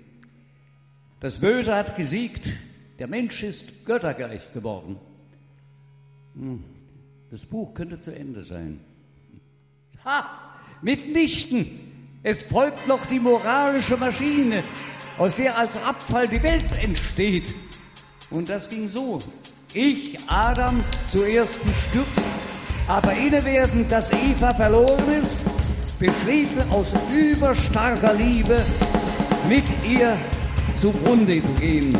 Das 1.19 1.37
Böse 1.37 1.75
hat 1.75 1.97
gesiegt, 1.97 2.53
der 2.97 3.07
Mensch 3.07 3.43
ist 3.43 3.85
göttergleich 3.85 4.53
geworden. 4.53 4.95
Hm, 6.35 6.63
das 7.29 7.45
Buch 7.45 7.73
könnte 7.73 7.99
zu 7.99 8.15
Ende 8.15 8.45
sein. 8.45 8.79
Ha! 10.05 10.29
Mitnichten! 10.81 11.77
Es 12.23 12.43
folgt 12.43 12.87
noch 12.87 13.05
die 13.05 13.19
moralische 13.19 13.97
Maschine, 13.97 14.63
aus 15.17 15.35
der 15.35 15.57
als 15.57 15.83
Abfall 15.83 16.29
die 16.29 16.41
Welt 16.41 16.63
entsteht. 16.81 17.53
Und 18.29 18.47
das 18.47 18.69
ging 18.69 18.87
so. 18.87 19.19
Ich, 19.73 20.17
Adam, 20.27 20.81
zuerst 21.11 21.59
stürzt, 21.89 22.25
aber 22.87 23.11
innewerden, 23.11 23.85
dass 23.89 24.09
Eva 24.13 24.53
verloren 24.53 25.11
ist, 25.21 25.35
beschließe 25.99 26.63
aus 26.69 26.93
überstarker 27.13 28.13
Liebe 28.13 28.63
mit 29.47 29.63
ihr 29.87 30.17
zugrunde 30.75 31.41
zu 31.41 31.61
gehen. 31.61 31.97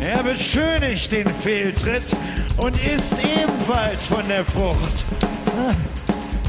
Er 0.00 0.22
beschönigt 0.22 1.12
den 1.12 1.26
Fehltritt 1.26 2.06
und 2.58 2.74
isst 2.84 3.16
ebenfalls 3.22 4.04
von 4.04 4.26
der 4.28 4.44
Frucht. 4.44 5.04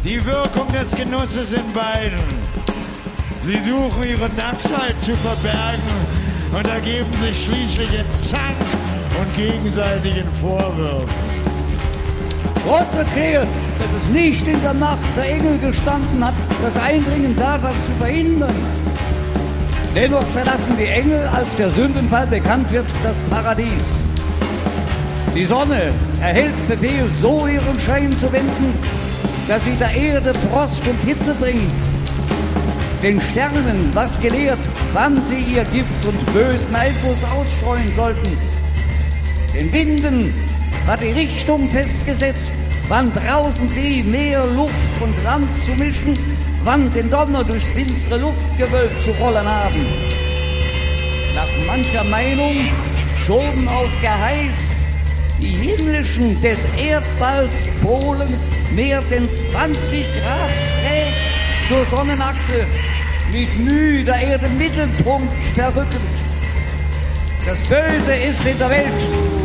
Die 0.05 0.23
Wirkung 0.25 0.67
des 0.71 0.91
Genusses 0.95 1.53
in 1.53 1.73
beiden. 1.73 2.19
Sie 3.41 3.59
suchen 3.59 4.03
ihre 4.03 4.29
Nacktheit 4.29 4.95
zu 5.01 5.15
verbergen 5.17 5.81
und 6.55 6.67
ergeben 6.67 7.11
sich 7.21 7.45
schließlich 7.45 7.99
in 7.99 8.05
Zank 8.27 8.57
und 9.19 9.35
gegenseitigen 9.35 10.31
Vorwürfen. 10.41 11.32
Gott 12.65 12.87
erklärt, 12.97 13.47
dass 13.79 14.03
es 14.03 14.09
nicht 14.09 14.47
in 14.47 14.61
der 14.61 14.73
Macht 14.73 15.17
der 15.17 15.29
Engel 15.29 15.57
gestanden 15.59 16.25
hat, 16.25 16.33
das 16.63 16.81
Eindringen 16.81 17.35
Satans 17.35 17.85
zu 17.85 17.91
verhindern. 17.99 18.55
Dennoch 19.93 20.25
verlassen 20.33 20.75
die 20.79 20.87
Engel, 20.87 21.27
als 21.27 21.53
der 21.55 21.69
Sündenfall 21.69 22.25
bekannt 22.25 22.71
wird, 22.71 22.85
das 23.03 23.17
Paradies. 23.29 23.69
Die 25.35 25.45
Sonne 25.45 25.91
erhält 26.21 26.67
Befehl, 26.67 27.09
so 27.13 27.47
ihren 27.47 27.79
Schein 27.79 28.15
zu 28.15 28.31
wenden, 28.31 28.73
dass 29.47 29.63
sie 29.65 29.75
der 29.75 29.91
Erde 29.91 30.33
Frost 30.49 30.87
und 30.87 30.99
Hitze 31.03 31.33
bringt. 31.33 31.73
Den 33.03 33.19
Sternen 33.19 33.93
wird 33.93 34.21
gelehrt, 34.21 34.59
wann 34.93 35.21
sie 35.23 35.39
ihr 35.39 35.65
Gift 35.65 36.05
und 36.07 36.33
bösen 36.33 36.73
Einfluss 36.73 37.23
ausstreuen 37.25 37.91
sollten. 37.95 38.37
Den 39.53 39.71
Winden 39.73 40.33
wird 40.85 41.01
die 41.01 41.11
Richtung 41.11 41.69
festgesetzt, 41.69 42.51
wann 42.87 43.13
draußen 43.13 43.69
sie 43.69 44.03
Meer, 44.03 44.45
Luft 44.45 44.73
und 45.01 45.23
Land 45.23 45.47
zu 45.65 45.71
mischen 45.71 46.17
wann 46.63 46.91
den 46.93 47.09
Donner 47.09 47.43
durchs 47.43 47.67
finstere 47.71 48.19
Luftgewölk 48.19 48.91
zu 49.01 49.11
rollen 49.11 49.47
haben. 49.47 49.85
Nach 51.35 51.49
mancher 51.67 52.03
Meinung 52.05 52.55
schoben 53.25 53.67
auf 53.67 53.89
Geheiß 54.01 54.55
die 55.41 55.55
himmlischen 55.55 56.41
des 56.41 56.65
Erdballs 56.77 57.67
Polen 57.81 58.33
mehr 58.75 59.01
denn 59.09 59.25
20 59.25 60.05
Grad 60.05 60.49
schräg 60.79 61.13
zur 61.67 61.85
Sonnenachse 61.85 62.65
mit 63.31 63.59
Mühe 63.59 64.03
der 64.03 64.19
Erde 64.19 64.47
Mittelpunkt 64.57 65.33
verrückend. 65.53 65.95
Das 67.45 67.59
Böse 67.63 68.13
ist 68.13 68.45
in 68.45 68.57
der 68.57 68.69
Welt 68.69 69.42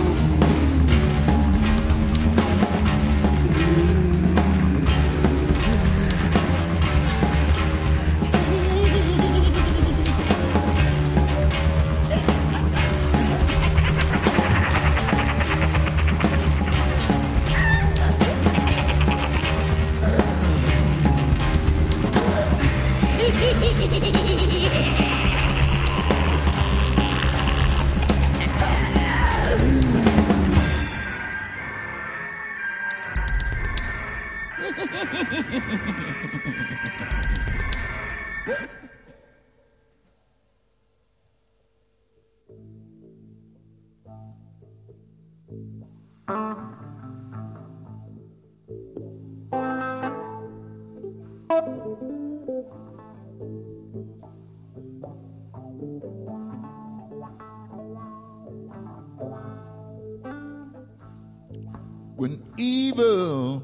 when 62.19 62.43
evil 62.57 63.63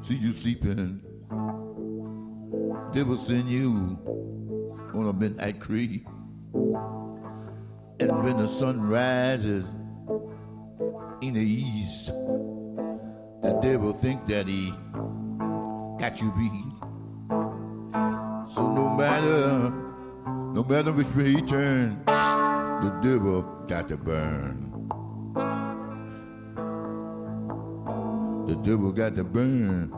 see 0.00 0.14
you 0.14 0.32
sleeping, 0.32 0.98
they 2.94 3.02
will 3.02 3.18
send 3.18 3.50
you 3.50 3.98
on 4.94 5.08
a 5.08 5.12
midnight 5.12 5.60
creep. 5.60 6.08
And 8.00 8.24
when 8.24 8.38
the 8.38 8.48
sun 8.48 8.88
rises 8.88 9.66
in 11.20 11.34
the 11.34 11.42
east, 11.42 12.06
the 13.42 13.58
devil 13.60 13.92
think 13.92 14.24
that 14.24 14.46
he 14.46 14.72
got 15.98 16.22
you 16.22 16.32
beat. 16.38 16.50
So 18.54 18.72
no 18.72 18.88
matter, 18.96 19.70
no 20.54 20.64
matter 20.66 20.92
which 20.92 21.14
way 21.14 21.34
he 21.34 21.42
turn, 21.42 22.02
the 22.06 22.98
devil 23.02 23.42
got 23.68 23.88
to 23.88 23.98
burn. 23.98 24.73
The 28.46 28.56
devil 28.56 28.92
got 28.92 29.14
to 29.14 29.24
burn. 29.24 29.88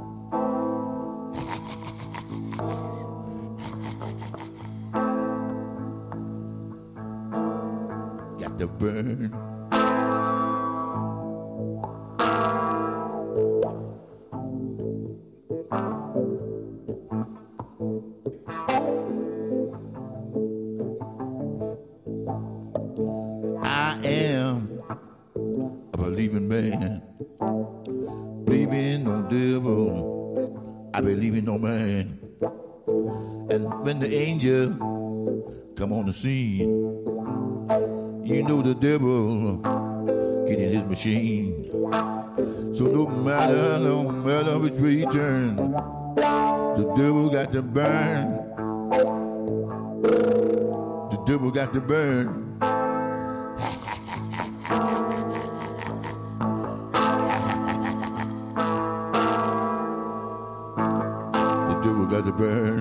got 8.39 8.57
to 8.59 8.67
burn. 8.69 9.56
Got 47.47 47.53
to 47.53 47.63
burn. 47.63 48.23
The 51.11 51.23
devil 51.27 51.51
got 51.53 51.73
to 51.75 51.81
burn. 51.81 52.59
The 61.67 61.93
devil 61.93 62.07
got 62.07 62.25
to 62.25 62.33
burn. 62.33 62.76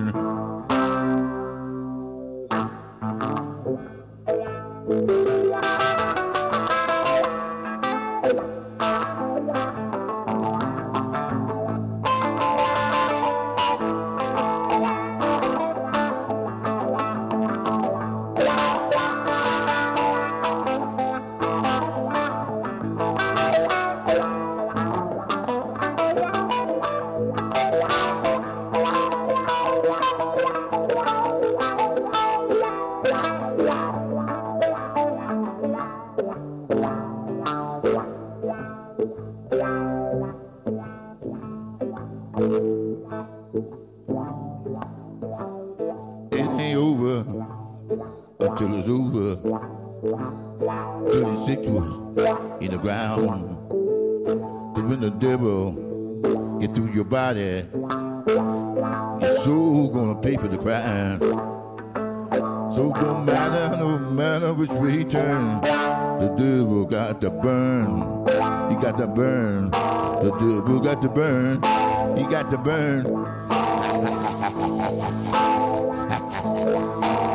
Got 72.46 72.52
to 72.52 72.58
burn. 72.58 73.02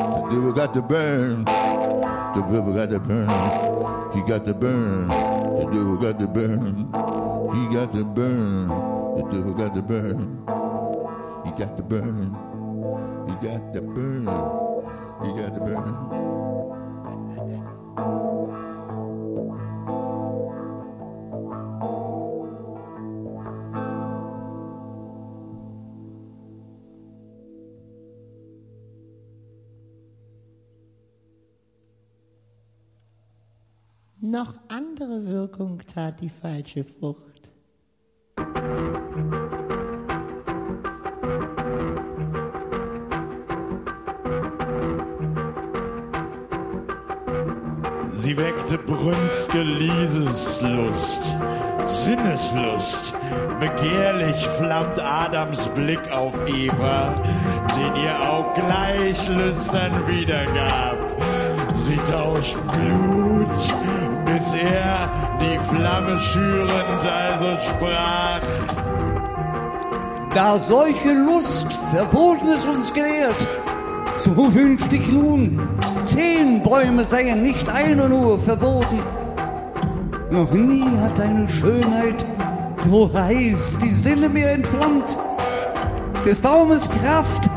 the 0.08 0.30
devil 0.32 0.54
got 0.54 0.74
to 0.74 0.82
burn. 0.82 1.44
The 1.44 2.42
devil 2.50 2.74
got 2.74 2.90
to 2.92 3.00
burn. 3.02 3.28
He 4.14 4.22
got 4.22 4.46
to 4.46 4.54
burn. 4.54 5.10
The 5.10 5.66
devil 5.66 5.98
got 5.98 6.18
to 6.18 6.28
burn. 6.28 6.78
He 7.54 7.68
got 7.76 7.92
to 7.92 8.06
burn. 8.06 8.70
The 8.70 9.24
devil 9.32 9.54
got 9.54 9.76
to 9.76 9.82
burn. 9.82 10.46
He 11.44 11.52
got 11.62 11.76
to 11.76 11.84
burn. 11.84 12.34
He 13.28 13.34
got 13.46 13.74
to 13.74 13.82
burn. 13.82 14.61
Noch 34.42 34.56
andere 34.70 35.24
Wirkung 35.28 35.80
tat 35.94 36.20
die 36.20 36.30
falsche 36.30 36.84
Frucht. 36.84 37.48
Sie 48.14 48.36
weckte 48.36 48.80
brünstge 48.80 49.62
Liebeslust, 49.62 51.36
Sinneslust. 51.86 53.14
Begehrlich 53.60 54.44
flammt 54.58 55.00
Adams 55.00 55.68
Blick 55.76 56.12
auf 56.12 56.34
Eva, 56.48 57.06
den 57.76 57.96
ihr 57.96 58.20
auch 58.20 58.52
gleich 58.56 59.30
lüstern 59.30 60.08
wiedergab. 60.08 60.98
Sie 61.78 61.98
tauschten 61.98 62.68
Glut, 62.68 64.01
bis 64.34 64.54
er 64.54 65.10
die 65.40 65.60
Flamme 65.70 66.18
schürend 66.18 67.06
also 67.06 67.58
sprach. 67.60 68.42
Da 70.34 70.58
solche 70.58 71.14
Lust 71.14 71.68
Verbotenes 71.92 72.66
uns 72.66 72.94
gelehrt, 72.94 73.48
ich 74.94 75.12
nun, 75.12 75.60
zehn 76.06 76.64
Bäume 76.64 77.04
seien 77.04 77.44
nicht 77.44 77.68
einer 77.70 78.08
nur 78.08 78.40
verboten. 78.40 79.00
Noch 80.30 80.52
nie 80.52 80.86
hat 81.00 81.20
deine 81.20 81.50
Schönheit 81.50 82.26
so 82.90 83.12
heiß 83.14 83.80
die 83.80 83.92
Sinne 83.92 84.30
mir 84.30 84.52
entflammt. 84.52 85.18
Des 86.26 86.40
Baumes 86.40 86.90
Kraft 86.90 87.50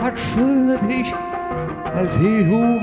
hat 0.00 0.18
schöner 0.18 0.78
dich, 0.78 1.12
als 1.94 2.16
je 2.16 2.44
du 2.44 2.80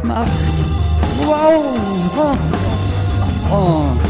gemacht. 0.00 0.77
Wow! 1.20 1.62
Oh. 2.20 2.38
Oh. 3.50 4.04
So 4.04 4.07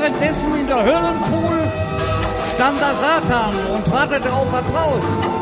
währenddessen 0.00 0.54
in 0.54 0.66
der 0.66 0.82
Höllenpool 0.84 1.72
stand 2.54 2.80
da 2.80 2.94
Satan 2.94 3.54
und 3.74 3.90
wartete 3.90 4.30
auf 4.30 4.52
Applaus. 4.52 5.35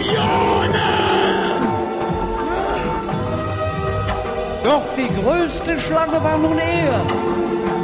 Skorpione. 0.00 0.80
Doch 4.64 4.82
die 4.96 5.08
größte 5.22 5.78
Schlange 5.78 6.22
war 6.22 6.38
nun 6.38 6.58
er, 6.58 7.02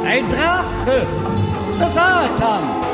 ein 0.05 0.29
Drache, 0.29 1.05
der 1.79 1.89
Satan. 1.89 2.86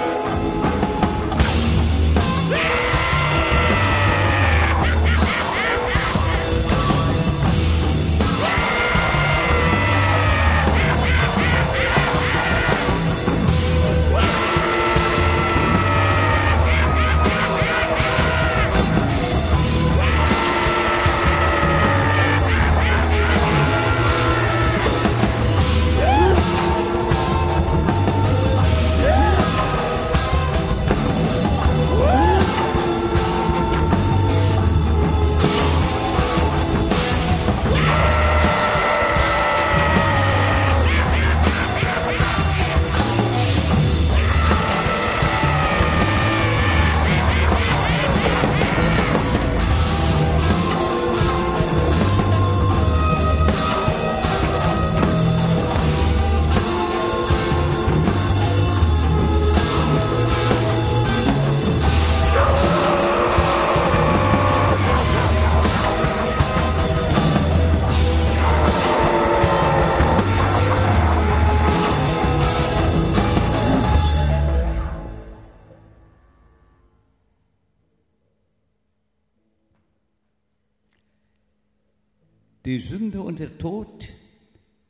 Der 83.35 83.57
Tod, 83.57 84.05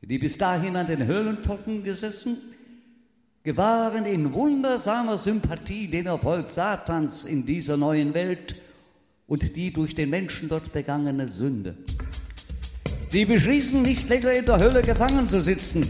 die 0.01 0.17
bis 0.17 0.37
dahin 0.37 0.75
an 0.75 0.87
den 0.87 1.05
Höhlenpforten 1.05 1.81
gesessen, 1.83 2.37
gewahren 3.43 4.05
in 4.05 4.33
wundersamer 4.33 5.17
Sympathie 5.17 5.87
den 5.87 6.07
Erfolg 6.07 6.49
Satans 6.49 7.23
in 7.23 7.45
dieser 7.45 7.77
neuen 7.77 8.13
Welt 8.13 8.55
und 9.27 9.55
die 9.55 9.71
durch 9.71 9.95
den 9.95 10.09
Menschen 10.09 10.49
dort 10.49 10.73
begangene 10.73 11.29
Sünde. 11.29 11.77
Sie 13.09 13.23
beschließen 13.23 13.81
nicht 13.81 14.09
länger 14.09 14.33
in 14.33 14.45
der 14.45 14.57
Hölle 14.57 14.81
gefangen 14.81 15.29
zu 15.29 15.41
sitzen, 15.41 15.87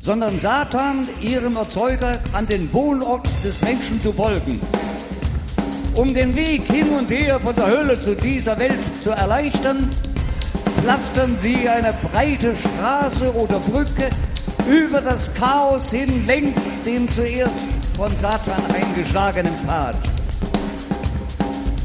sondern 0.00 0.38
Satan, 0.38 1.08
ihrem 1.20 1.56
Erzeuger, 1.56 2.20
an 2.32 2.46
den 2.46 2.72
Wohnort 2.72 3.26
des 3.42 3.60
Menschen 3.62 4.00
zu 4.00 4.12
folgen. 4.12 4.60
Um 5.96 6.14
den 6.14 6.36
Weg 6.36 6.62
hin 6.70 6.88
und 6.90 7.10
her 7.10 7.40
von 7.40 7.56
der 7.56 7.66
Hölle 7.66 8.00
zu 8.00 8.14
dieser 8.14 8.56
Welt 8.58 8.84
zu 9.02 9.10
erleichtern, 9.10 9.90
pflastern 10.82 11.36
sie 11.36 11.68
eine 11.68 11.92
breite 12.10 12.54
Straße 12.56 13.32
oder 13.34 13.58
Brücke 13.58 14.08
über 14.68 15.00
das 15.00 15.32
Chaos 15.34 15.90
hin 15.90 16.26
längs 16.26 16.80
dem 16.84 17.08
zuerst 17.08 17.66
von 17.96 18.14
Satan 18.16 18.62
eingeschlagenen 18.72 19.54
Pfad. 19.56 19.96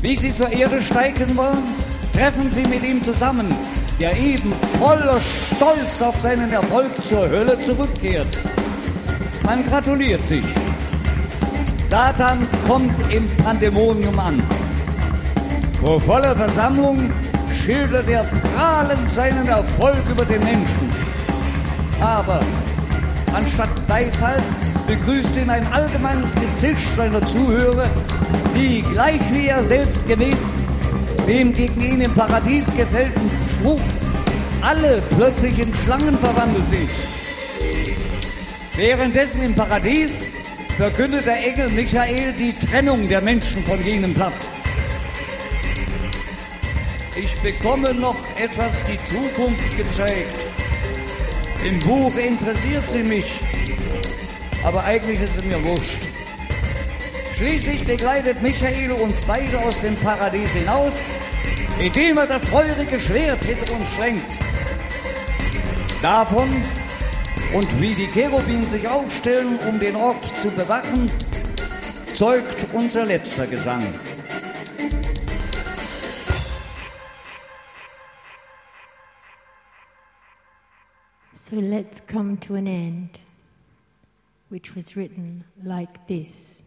Wie 0.01 0.15
sie 0.15 0.33
zur 0.33 0.49
Erde 0.51 0.81
steigen 0.81 1.35
wollen, 1.35 1.63
treffen 2.13 2.49
sie 2.51 2.63
mit 2.63 2.83
ihm 2.83 3.01
zusammen, 3.01 3.53
der 3.99 4.17
eben 4.17 4.53
voller 4.79 5.19
Stolz 5.19 6.01
auf 6.01 6.19
seinen 6.21 6.51
Erfolg 6.51 6.91
zur 7.03 7.27
Hölle 7.29 7.57
zurückkehrt. 7.59 8.37
Man 9.43 9.65
gratuliert 9.67 10.25
sich. 10.25 10.45
Satan 11.89 12.47
kommt 12.67 13.11
im 13.11 13.27
Pandemonium 13.37 14.19
an. 14.19 14.43
Vor 15.83 15.99
voller 15.99 16.35
Versammlung 16.35 17.11
schildert 17.65 18.07
er 18.07 18.23
strahlend 18.23 19.09
seinen 19.09 19.47
Erfolg 19.47 20.03
über 20.09 20.23
den 20.23 20.43
Menschen. 20.43 20.89
Aber 21.99 22.39
anstatt 23.33 23.87
Beifall 23.87 24.37
begrüßt 24.87 25.35
ihn 25.35 25.49
ein 25.49 25.65
allgemeines 25.73 26.35
Gezisch 26.35 26.87
seiner 26.95 27.25
Zuhörer, 27.25 27.87
die 28.55 28.83
gleich 28.93 29.21
wie 29.31 29.47
er 29.47 29.63
selbst 29.63 30.07
gewesen, 30.07 30.51
dem 31.27 31.53
gegen 31.53 31.81
ihn 31.81 32.01
im 32.01 32.13
Paradies 32.13 32.67
gefällten 32.77 33.31
Spruch, 33.49 33.81
alle 34.61 35.01
plötzlich 35.17 35.57
in 35.57 35.73
Schlangen 35.73 36.17
verwandelt 36.19 36.67
sind. 36.67 36.89
Währenddessen 38.75 39.41
im 39.41 39.55
Paradies 39.55 40.19
verkündet 40.77 41.25
der 41.25 41.47
Engel 41.47 41.71
Michael 41.71 42.33
die 42.33 42.53
Trennung 42.53 43.07
der 43.09 43.21
Menschen 43.21 43.65
von 43.65 43.83
jenem 43.83 44.13
Platz. 44.13 44.55
Ich 47.17 47.33
bekomme 47.41 47.93
noch 47.93 48.17
etwas 48.37 48.75
die 48.83 48.99
Zukunft 49.09 49.77
gezeigt. 49.77 50.35
Im 51.65 51.79
Buch 51.79 52.13
interessiert 52.15 52.85
sie 52.85 53.03
mich, 53.03 53.39
aber 54.63 54.83
eigentlich 54.83 55.21
ist 55.21 55.37
es 55.37 55.45
mir 55.45 55.63
wurscht. 55.63 56.01
Schließlich 57.37 57.85
begleitet 57.85 58.41
Michael 58.41 58.91
uns 58.91 59.21
beide 59.21 59.57
aus 59.59 59.79
dem 59.79 59.95
Paradies 59.95 60.51
hinaus, 60.51 60.95
indem 61.79 62.17
er 62.17 62.27
das 62.27 62.43
feurige 62.45 62.99
Schwert 62.99 63.43
hinter 63.45 63.73
uns 63.73 63.89
schwenkt. 63.95 64.31
Davon 66.01 66.49
und 67.53 67.81
wie 67.81 67.93
die 67.93 68.07
Cherubim 68.07 68.67
sich 68.67 68.85
aufstellen, 68.89 69.57
um 69.69 69.79
den 69.79 69.95
Ort 69.95 70.25
zu 70.41 70.49
bewachen, 70.51 71.09
zeugt 72.13 72.65
unser 72.73 73.05
letzter 73.05 73.47
Gesang. 73.47 73.83
So 81.37 81.57
let's 81.57 81.99
come 81.99 82.37
to 82.37 82.55
an 82.55 82.65
end, 82.65 83.19
which 84.47 84.73
was 84.73 84.95
written 84.95 85.43
like 85.61 86.07
this. 86.07 86.63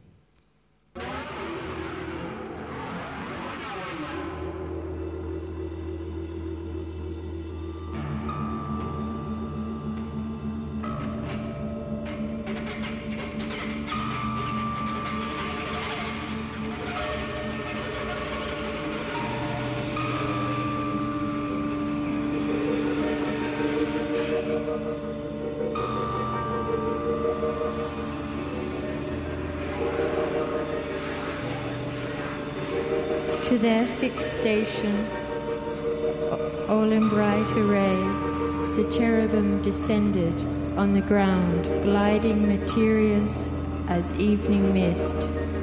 On 40.79 40.93
the 40.95 41.01
ground, 41.01 41.65
gliding 41.83 42.47
mysterious 42.47 43.49
as 43.89 44.15
evening 44.15 44.73
mist, 44.73 45.17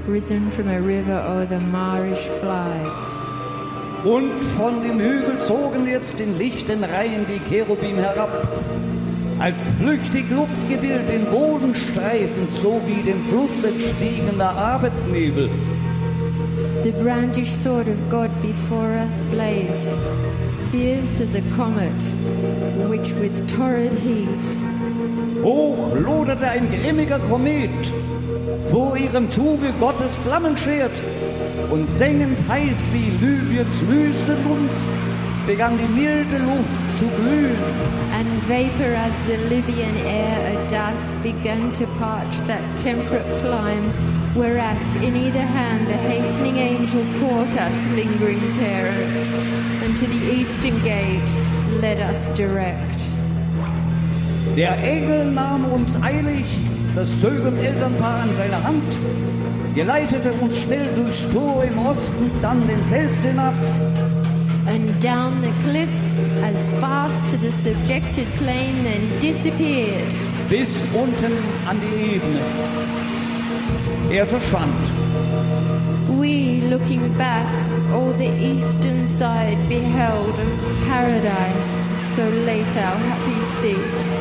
risen 0.05 0.51
from 0.51 0.68
a 0.68 0.82
river 0.82 1.13
o'er 1.13 1.45
the 1.45 1.59
marish 1.59 2.28
glides. 2.41 3.07
Und 4.03 4.43
von 4.57 4.84
dem 4.84 4.99
Hügel 4.99 5.39
zogen 5.39 5.88
jetzt 5.88 6.20
in 6.20 6.38
lichten 6.38 6.84
Reihen 6.84 7.26
die 7.28 7.39
Cherubim 7.39 7.95
herab, 7.95 8.45
als 9.39 9.66
flüchtig 9.80 10.30
Luftgewild 10.30 11.09
den 11.09 11.26
Boden 11.32 11.74
streifend, 11.74 12.49
so 12.49 12.82
wie 12.86 13.01
dem 13.01 13.24
Fluss 13.28 13.63
entstiegener 13.63 14.53
Abendnebel. 14.53 15.49
The 16.84 16.91
brandished 16.91 17.56
sword 17.64 17.88
of 17.88 17.98
God 18.10 18.30
before 18.41 18.91
us 18.91 19.22
blazed, 19.31 19.88
fierce 20.72 21.22
as 21.22 21.35
a 21.35 21.41
comet, 21.56 21.99
which 22.89 23.14
with 23.14 23.48
torrid 23.48 23.94
heat 23.94 24.64
Hoch 25.45 25.93
loderte 25.93 26.47
ein 26.49 26.72
grimmiger 26.72 27.19
Komet, 27.19 27.93
vor 28.72 28.97
ihrem 28.97 29.30
Zuge 29.30 29.73
Gottes 29.80 30.17
Flammenschwert 30.26 30.99
und 31.69 31.88
sengend 31.88 32.39
heiß 32.49 32.89
wie 32.91 33.11
Libyens 33.23 33.88
Wüstenbunst 33.88 34.88
begann 35.45 35.77
die 35.77 35.85
milde 35.85 36.39
Luft 36.39 36.97
zu 36.97 37.05
glühen. 37.05 37.55
And 38.11 38.41
vapor 38.47 38.95
as 38.95 39.13
the 39.27 39.38
Libyan 39.38 39.95
air 40.07 40.57
a 40.57 40.67
dust 40.67 41.13
began 41.22 41.72
to 41.73 41.85
parch 41.99 42.35
that 42.47 42.63
temperate 42.76 43.27
clime, 43.43 43.93
whereat 44.35 44.95
in 45.03 45.15
either 45.15 45.45
hand 45.45 45.88
the 45.88 45.97
hastening 46.09 46.57
angel 46.57 47.05
caught 47.19 47.55
us 47.55 47.88
lingering 47.95 48.41
parents, 48.57 49.31
and 49.84 49.95
to 49.95 50.07
the 50.07 50.39
eastern 50.39 50.81
gate 50.81 51.30
led 51.69 51.99
us 51.99 52.30
direct. 52.30 53.14
Der 54.56 54.77
Engel 54.82 55.32
nahm 55.32 55.65
uns 55.65 56.02
eilig, 56.02 56.45
das 56.95 57.19
zögernd 57.19 57.60
Elternpaar 57.60 58.22
an 58.22 58.30
seine 58.38 58.64
Hand, 58.64 58.99
geleitete 59.73 60.32
uns 60.34 60.57
schnell 60.57 60.88
durchs 60.95 61.27
Tor 61.30 61.65
im 61.65 61.77
Osten, 61.77 62.32
dann 62.41 62.65
den 62.68 62.82
Fels 62.90 63.23
hinab, 63.23 63.53
and 64.68 65.03
down 65.03 65.41
the 65.41 65.52
cliff 65.69 65.90
as 66.41 66.68
fast 66.80 67.27
to 67.30 67.38
the 67.38 67.52
subjected 67.52 68.27
plain, 68.38 68.84
then 68.84 69.19
disappeared. 69.19 70.06
bis 70.49 70.86
unten 70.94 71.34
an 71.68 71.77
die 71.82 72.15
Ebene. 72.15 72.40
Er 74.11 74.26
verschwand. 74.26 74.72
We, 76.18 76.61
looking 76.69 77.14
back, 77.18 77.48
all 77.94 78.14
the 78.14 78.32
eastern 78.40 79.06
side 79.07 79.57
beheld 79.68 80.38
of 80.40 80.88
paradise, 80.88 81.86
so 82.15 82.23
late 82.45 82.76
our 82.77 82.98
happy 83.10 83.44
seat, 83.44 84.14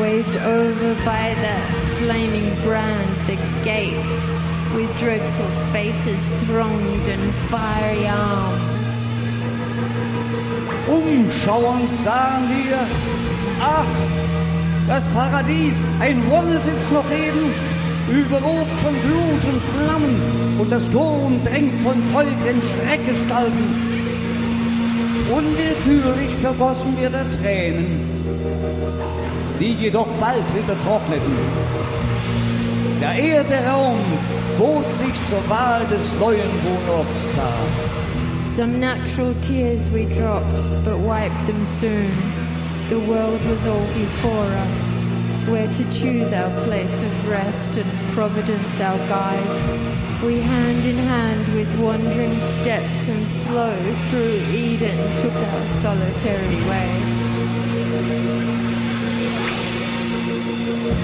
waved 0.00 0.36
over 0.36 0.94
by 1.04 1.34
that 1.44 1.64
flaming 1.98 2.54
brand, 2.62 3.10
the 3.26 3.36
gate, 3.64 4.14
with 4.74 4.90
dreadful 4.98 5.50
faces 5.72 6.28
thronged 6.44 7.08
and 7.08 7.34
fiery 7.50 8.06
arms. 8.06 8.90
Umschauend 10.88 11.90
sahen 11.90 12.48
wir, 12.48 12.78
ach, 13.60 13.86
das 14.88 15.06
Paradies, 15.08 15.84
ein 16.00 16.28
Wollensitz 16.30 16.90
noch 16.90 17.10
eben, 17.10 17.52
überwogt 18.10 18.72
von 18.82 18.94
Blut 18.94 19.44
und 19.52 19.62
Flammen 19.74 20.56
und 20.58 20.72
das 20.72 20.88
Tor 20.88 21.24
umdrängt 21.24 21.80
von 21.82 22.02
Volk 22.12 22.40
in 22.48 22.60
Schreckgestalten. 22.62 23.88
Unwillkürlich 25.30 26.34
vergossen 26.40 26.96
wir 26.98 27.10
da 27.10 27.24
Tränen, 27.38 28.18
die 29.58 29.74
jedoch 29.74 30.08
bald 30.20 30.44
wieder 30.54 30.76
trockneten. 30.84 31.36
Der 33.00 33.14
Erde 33.14 33.54
Raum 33.70 33.98
bot 34.58 34.90
sich 34.90 35.14
zur 35.28 35.48
Wahl 35.48 35.86
des 35.86 36.14
neuen 36.18 36.50
Wohnorts 36.64 37.32
dar. 37.36 37.52
Some 38.40 38.78
natural 38.80 39.34
tears 39.40 39.88
we 39.90 40.04
dropped, 40.06 40.62
but 40.84 40.98
wiped 40.98 41.46
them 41.46 41.64
soon. 41.64 42.10
The 42.88 42.98
world 42.98 43.40
was 43.48 43.66
all 43.66 43.86
before 43.94 44.48
us, 44.66 44.92
where 45.48 45.68
to 45.68 45.84
choose 45.92 46.32
our 46.32 46.50
place 46.64 47.02
of 47.02 47.28
rest 47.28 47.76
and 47.76 47.86
Providence 48.14 48.80
our 48.80 48.98
guide. 49.06 50.22
We 50.24 50.40
hand 50.40 50.84
in 50.84 50.98
hand 50.98 51.54
with 51.54 51.68
wandering 51.78 52.36
steps 52.38 53.08
and 53.08 53.28
slow 53.28 53.76
through 54.10 54.40
Eden 54.50 54.98
took 55.18 55.34
our 55.34 55.68
solitary 55.68 56.56
way. 56.68 57.27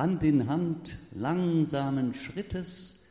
Hand 0.00 0.22
in 0.22 0.48
Hand 0.48 0.96
langsamen 1.12 2.14
Schrittes 2.14 3.04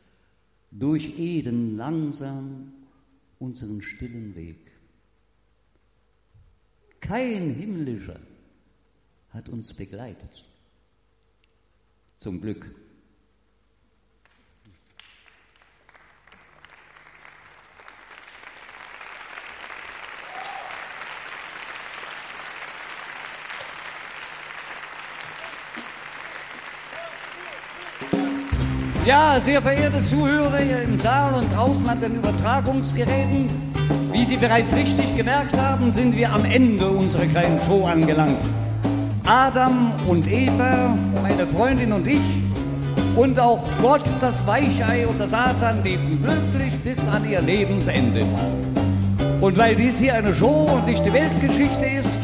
durch 0.72 1.20
Eden 1.20 1.76
langsam 1.76 2.72
unseren 3.38 3.80
stillen 3.80 4.34
Weg. 4.34 4.72
Kein 7.00 7.50
himmlischer 7.50 8.18
hat 9.28 9.48
uns 9.48 9.72
begleitet. 9.72 10.44
Zum 12.18 12.40
Glück. 12.40 12.74
Ja, 29.06 29.40
sehr 29.40 29.62
verehrte 29.62 30.02
Zuhörer 30.02 30.58
hier 30.58 30.82
im 30.82 30.98
Saal 30.98 31.32
und 31.34 31.50
draußen 31.56 31.88
an 31.88 32.00
den 32.02 32.16
Übertragungsgeräten, 32.16 33.48
wie 34.12 34.24
Sie 34.26 34.36
bereits 34.36 34.74
richtig 34.74 35.16
gemerkt 35.16 35.56
haben, 35.56 35.90
sind 35.90 36.14
wir 36.14 36.30
am 36.30 36.44
Ende 36.44 36.86
unserer 36.86 37.24
kleinen 37.24 37.58
Show 37.62 37.86
angelangt. 37.86 38.42
Adam 39.26 39.92
und 40.06 40.30
Eva, 40.30 40.94
meine 41.22 41.46
Freundin 41.46 41.94
und 41.94 42.06
ich, 42.06 42.20
und 43.16 43.40
auch 43.40 43.62
Gott, 43.80 44.04
das 44.20 44.46
Weichei 44.46 45.06
und 45.06 45.18
der 45.18 45.28
Satan 45.28 45.82
lebten 45.82 46.22
glücklich 46.22 46.78
bis 46.84 46.98
an 47.08 47.28
ihr 47.28 47.40
Lebensende. 47.40 48.26
Und 49.40 49.56
weil 49.56 49.76
dies 49.76 49.98
hier 49.98 50.14
eine 50.14 50.34
Show 50.34 50.68
und 50.74 50.86
nicht 50.86 51.04
die 51.06 51.12
Weltgeschichte 51.12 51.86
ist, 51.86 52.18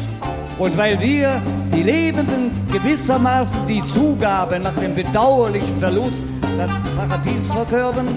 und 0.59 0.77
weil 0.77 0.99
wir, 0.99 1.41
die 1.77 1.83
Lebenden, 1.83 2.49
gewissermaßen 2.71 3.67
die 3.67 3.83
Zugabe 3.83 4.59
nach 4.59 4.73
dem 4.73 4.95
bedauerlichen 4.95 5.79
Verlust 5.79 6.25
das 6.57 6.71
Paradies 6.97 7.47
verkörben, 7.47 8.07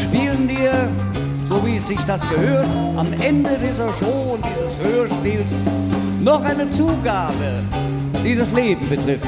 spielen 0.00 0.48
wir, 0.48 0.88
so 1.48 1.66
wie 1.66 1.78
es 1.78 1.88
sich 1.88 2.00
das 2.04 2.20
gehört, 2.28 2.68
am 2.96 3.12
Ende 3.20 3.50
dieser 3.58 3.92
Show 3.94 4.34
und 4.34 4.44
dieses 4.46 4.78
Hörspiels 4.78 5.50
noch 6.22 6.44
eine 6.44 6.70
Zugabe, 6.70 7.64
die 8.24 8.36
das 8.36 8.52
Leben 8.52 8.88
betrifft. 8.88 9.26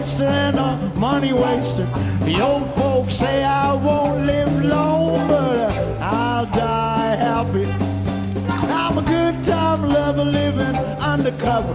And 0.00 0.56
a 0.56 0.76
money 0.96 1.32
waster. 1.32 1.84
The 2.24 2.40
old 2.40 2.72
folks 2.74 3.14
say 3.16 3.44
I 3.44 3.74
won't 3.74 4.24
live 4.24 4.64
long, 4.64 5.28
but 5.28 5.70
I'll 6.00 6.46
die 6.46 7.16
happy. 7.16 7.66
I'm 8.48 8.96
a 8.96 9.02
good 9.02 9.44
time 9.44 9.82
lover 9.88 10.24
living 10.24 10.74
undercover. 11.00 11.74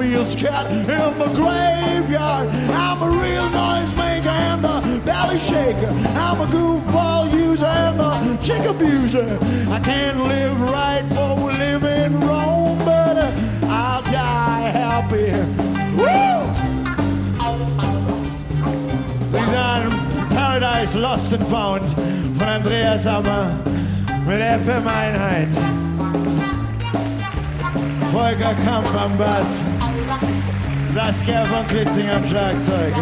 Happiest 0.00 0.38
cat 0.38 0.70
in 0.70 0.86
the 0.86 1.26
graveyard. 1.34 2.48
I'm 2.72 3.02
a 3.02 3.10
real 3.22 3.50
noise 3.50 3.92
noisemaker 3.92 4.26
and 4.26 4.64
a 4.64 5.04
belly 5.04 5.38
shaker. 5.38 5.88
I'm 6.16 6.40
a 6.40 6.46
goofball 6.46 7.32
user 7.32 7.66
and 7.66 8.00
a 8.00 8.42
chick 8.42 8.64
abuser. 8.64 9.38
I 9.70 9.78
can't 9.80 10.18
live 10.24 10.58
right 10.60 11.04
for 11.10 11.52
living 11.52 12.18
wrong, 12.20 12.78
but 12.78 13.16
uh, 13.18 13.30
I'll 13.64 14.02
die 14.02 14.70
happy. 14.72 15.32
Woo! 15.96 16.40
Sie 19.30 19.50
sagen 19.52 20.28
Paradise 20.30 20.94
Lost 20.94 21.32
and 21.32 21.46
Found 21.48 21.84
von 22.38 22.48
Andreas 22.48 23.04
Hammer 23.04 23.54
mit 24.26 24.40
FM 24.40 24.86
Einheit. 24.86 25.48
Volker 28.12 28.54
Kamp 28.64 28.94
am 28.94 29.16
Bass. 29.18 29.69
Saskia 30.94 31.44
von 31.44 31.66
Klitzing 31.68 32.10
am 32.10 32.26
Schlagzeug. 32.26 32.94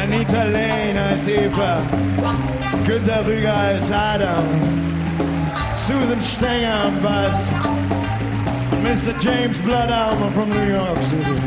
Anita 0.00 0.44
Lane 0.44 1.00
als 1.00 1.26
Eva. 1.26 1.82
Günter 2.86 3.26
Rüger 3.26 3.54
als 3.54 3.90
Adam. 3.90 4.44
Susan 5.74 6.22
Stenger 6.22 6.84
am 6.84 7.02
Bass. 7.02 7.36
Mr. 8.82 9.12
James 9.20 9.58
Blood 9.58 9.88
Bloodalmer 9.88 10.30
from 10.32 10.50
New 10.50 10.68
York 10.68 10.98
City. 11.10 11.40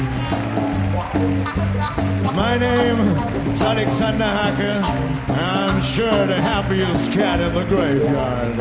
My 2.35 2.57
name 2.57 2.99
is 3.53 3.61
Alexander 3.61 4.25
Hacker. 4.25 4.83
I'm 5.33 5.81
sure 5.81 6.27
the 6.27 6.41
happiest 6.41 7.13
cat 7.13 7.39
in 7.39 7.53
the 7.53 7.63
graveyard. 7.63 8.59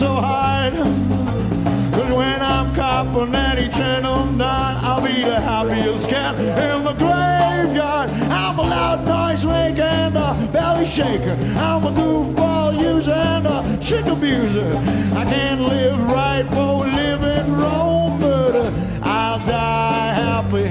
So 0.00 0.14
hard. 0.14 0.72
Cause 0.72 2.10
when 2.16 2.40
I'm 2.40 2.74
copping 2.74 3.34
at 3.34 3.58
of 4.02 4.34
night, 4.34 4.80
I'll 4.82 5.02
be 5.02 5.22
the 5.22 5.38
happiest 5.38 6.08
cat 6.08 6.36
in 6.36 6.84
the 6.84 6.94
graveyard. 6.94 8.08
I'm 8.32 8.58
a 8.58 8.62
loud 8.62 9.06
noise 9.06 9.44
maker 9.44 9.82
and 9.82 10.16
a 10.16 10.48
belly 10.50 10.86
shaker. 10.86 11.36
I'm 11.58 11.84
a 11.84 11.90
goofball 11.90 12.80
user 12.80 13.12
and 13.12 13.46
a 13.46 13.78
chick 13.84 14.06
abuser. 14.06 14.72
I 15.20 15.24
can't 15.26 15.60
live 15.60 16.00
right 16.06 16.46
for 16.46 16.86
living 16.86 17.52
wrong, 17.52 18.18
but 18.18 18.56
uh, 18.56 18.72
I'll 19.02 19.38
die 19.40 20.12
happy. 20.24 20.70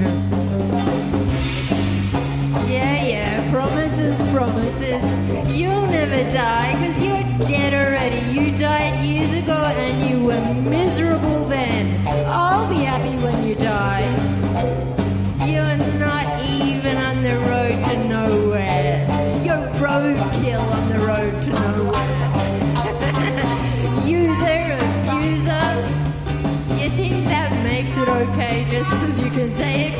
Yeah, 2.68 3.04
yeah, 3.04 3.50
promises, 3.52 4.20
promises. 4.32 5.04
You'll 5.48 5.86
never 5.86 6.28
die 6.32 6.72
because 6.74 7.04
you're. 7.04 7.19
You 7.19 7.19
died 8.60 9.02
years 9.02 9.32
ago 9.32 9.54
and 9.54 10.10
you 10.10 10.22
were 10.22 10.54
miserable 10.68 11.46
then. 11.46 12.06
I'll 12.26 12.68
be 12.68 12.80
happy 12.84 13.16
when 13.24 13.46
you 13.48 13.54
die. 13.54 14.04
You're 15.48 15.78
not 15.98 16.26
even 16.44 16.98
on 16.98 17.22
the 17.22 17.38
road 17.48 17.82
to 17.88 18.04
nowhere. 18.04 19.06
You're 19.42 19.66
roadkill 19.80 20.60
on 20.60 20.88
the 20.92 20.98
road 20.98 21.42
to 21.44 21.50
nowhere. 21.50 22.20
User, 24.06 24.76
abuser. 25.08 25.70
You 26.76 26.90
think 26.90 27.24
that 27.32 27.50
makes 27.64 27.96
it 27.96 28.08
okay 28.10 28.66
just 28.68 28.90
because 28.90 29.20
you 29.20 29.30
can 29.30 29.50
say 29.54 29.99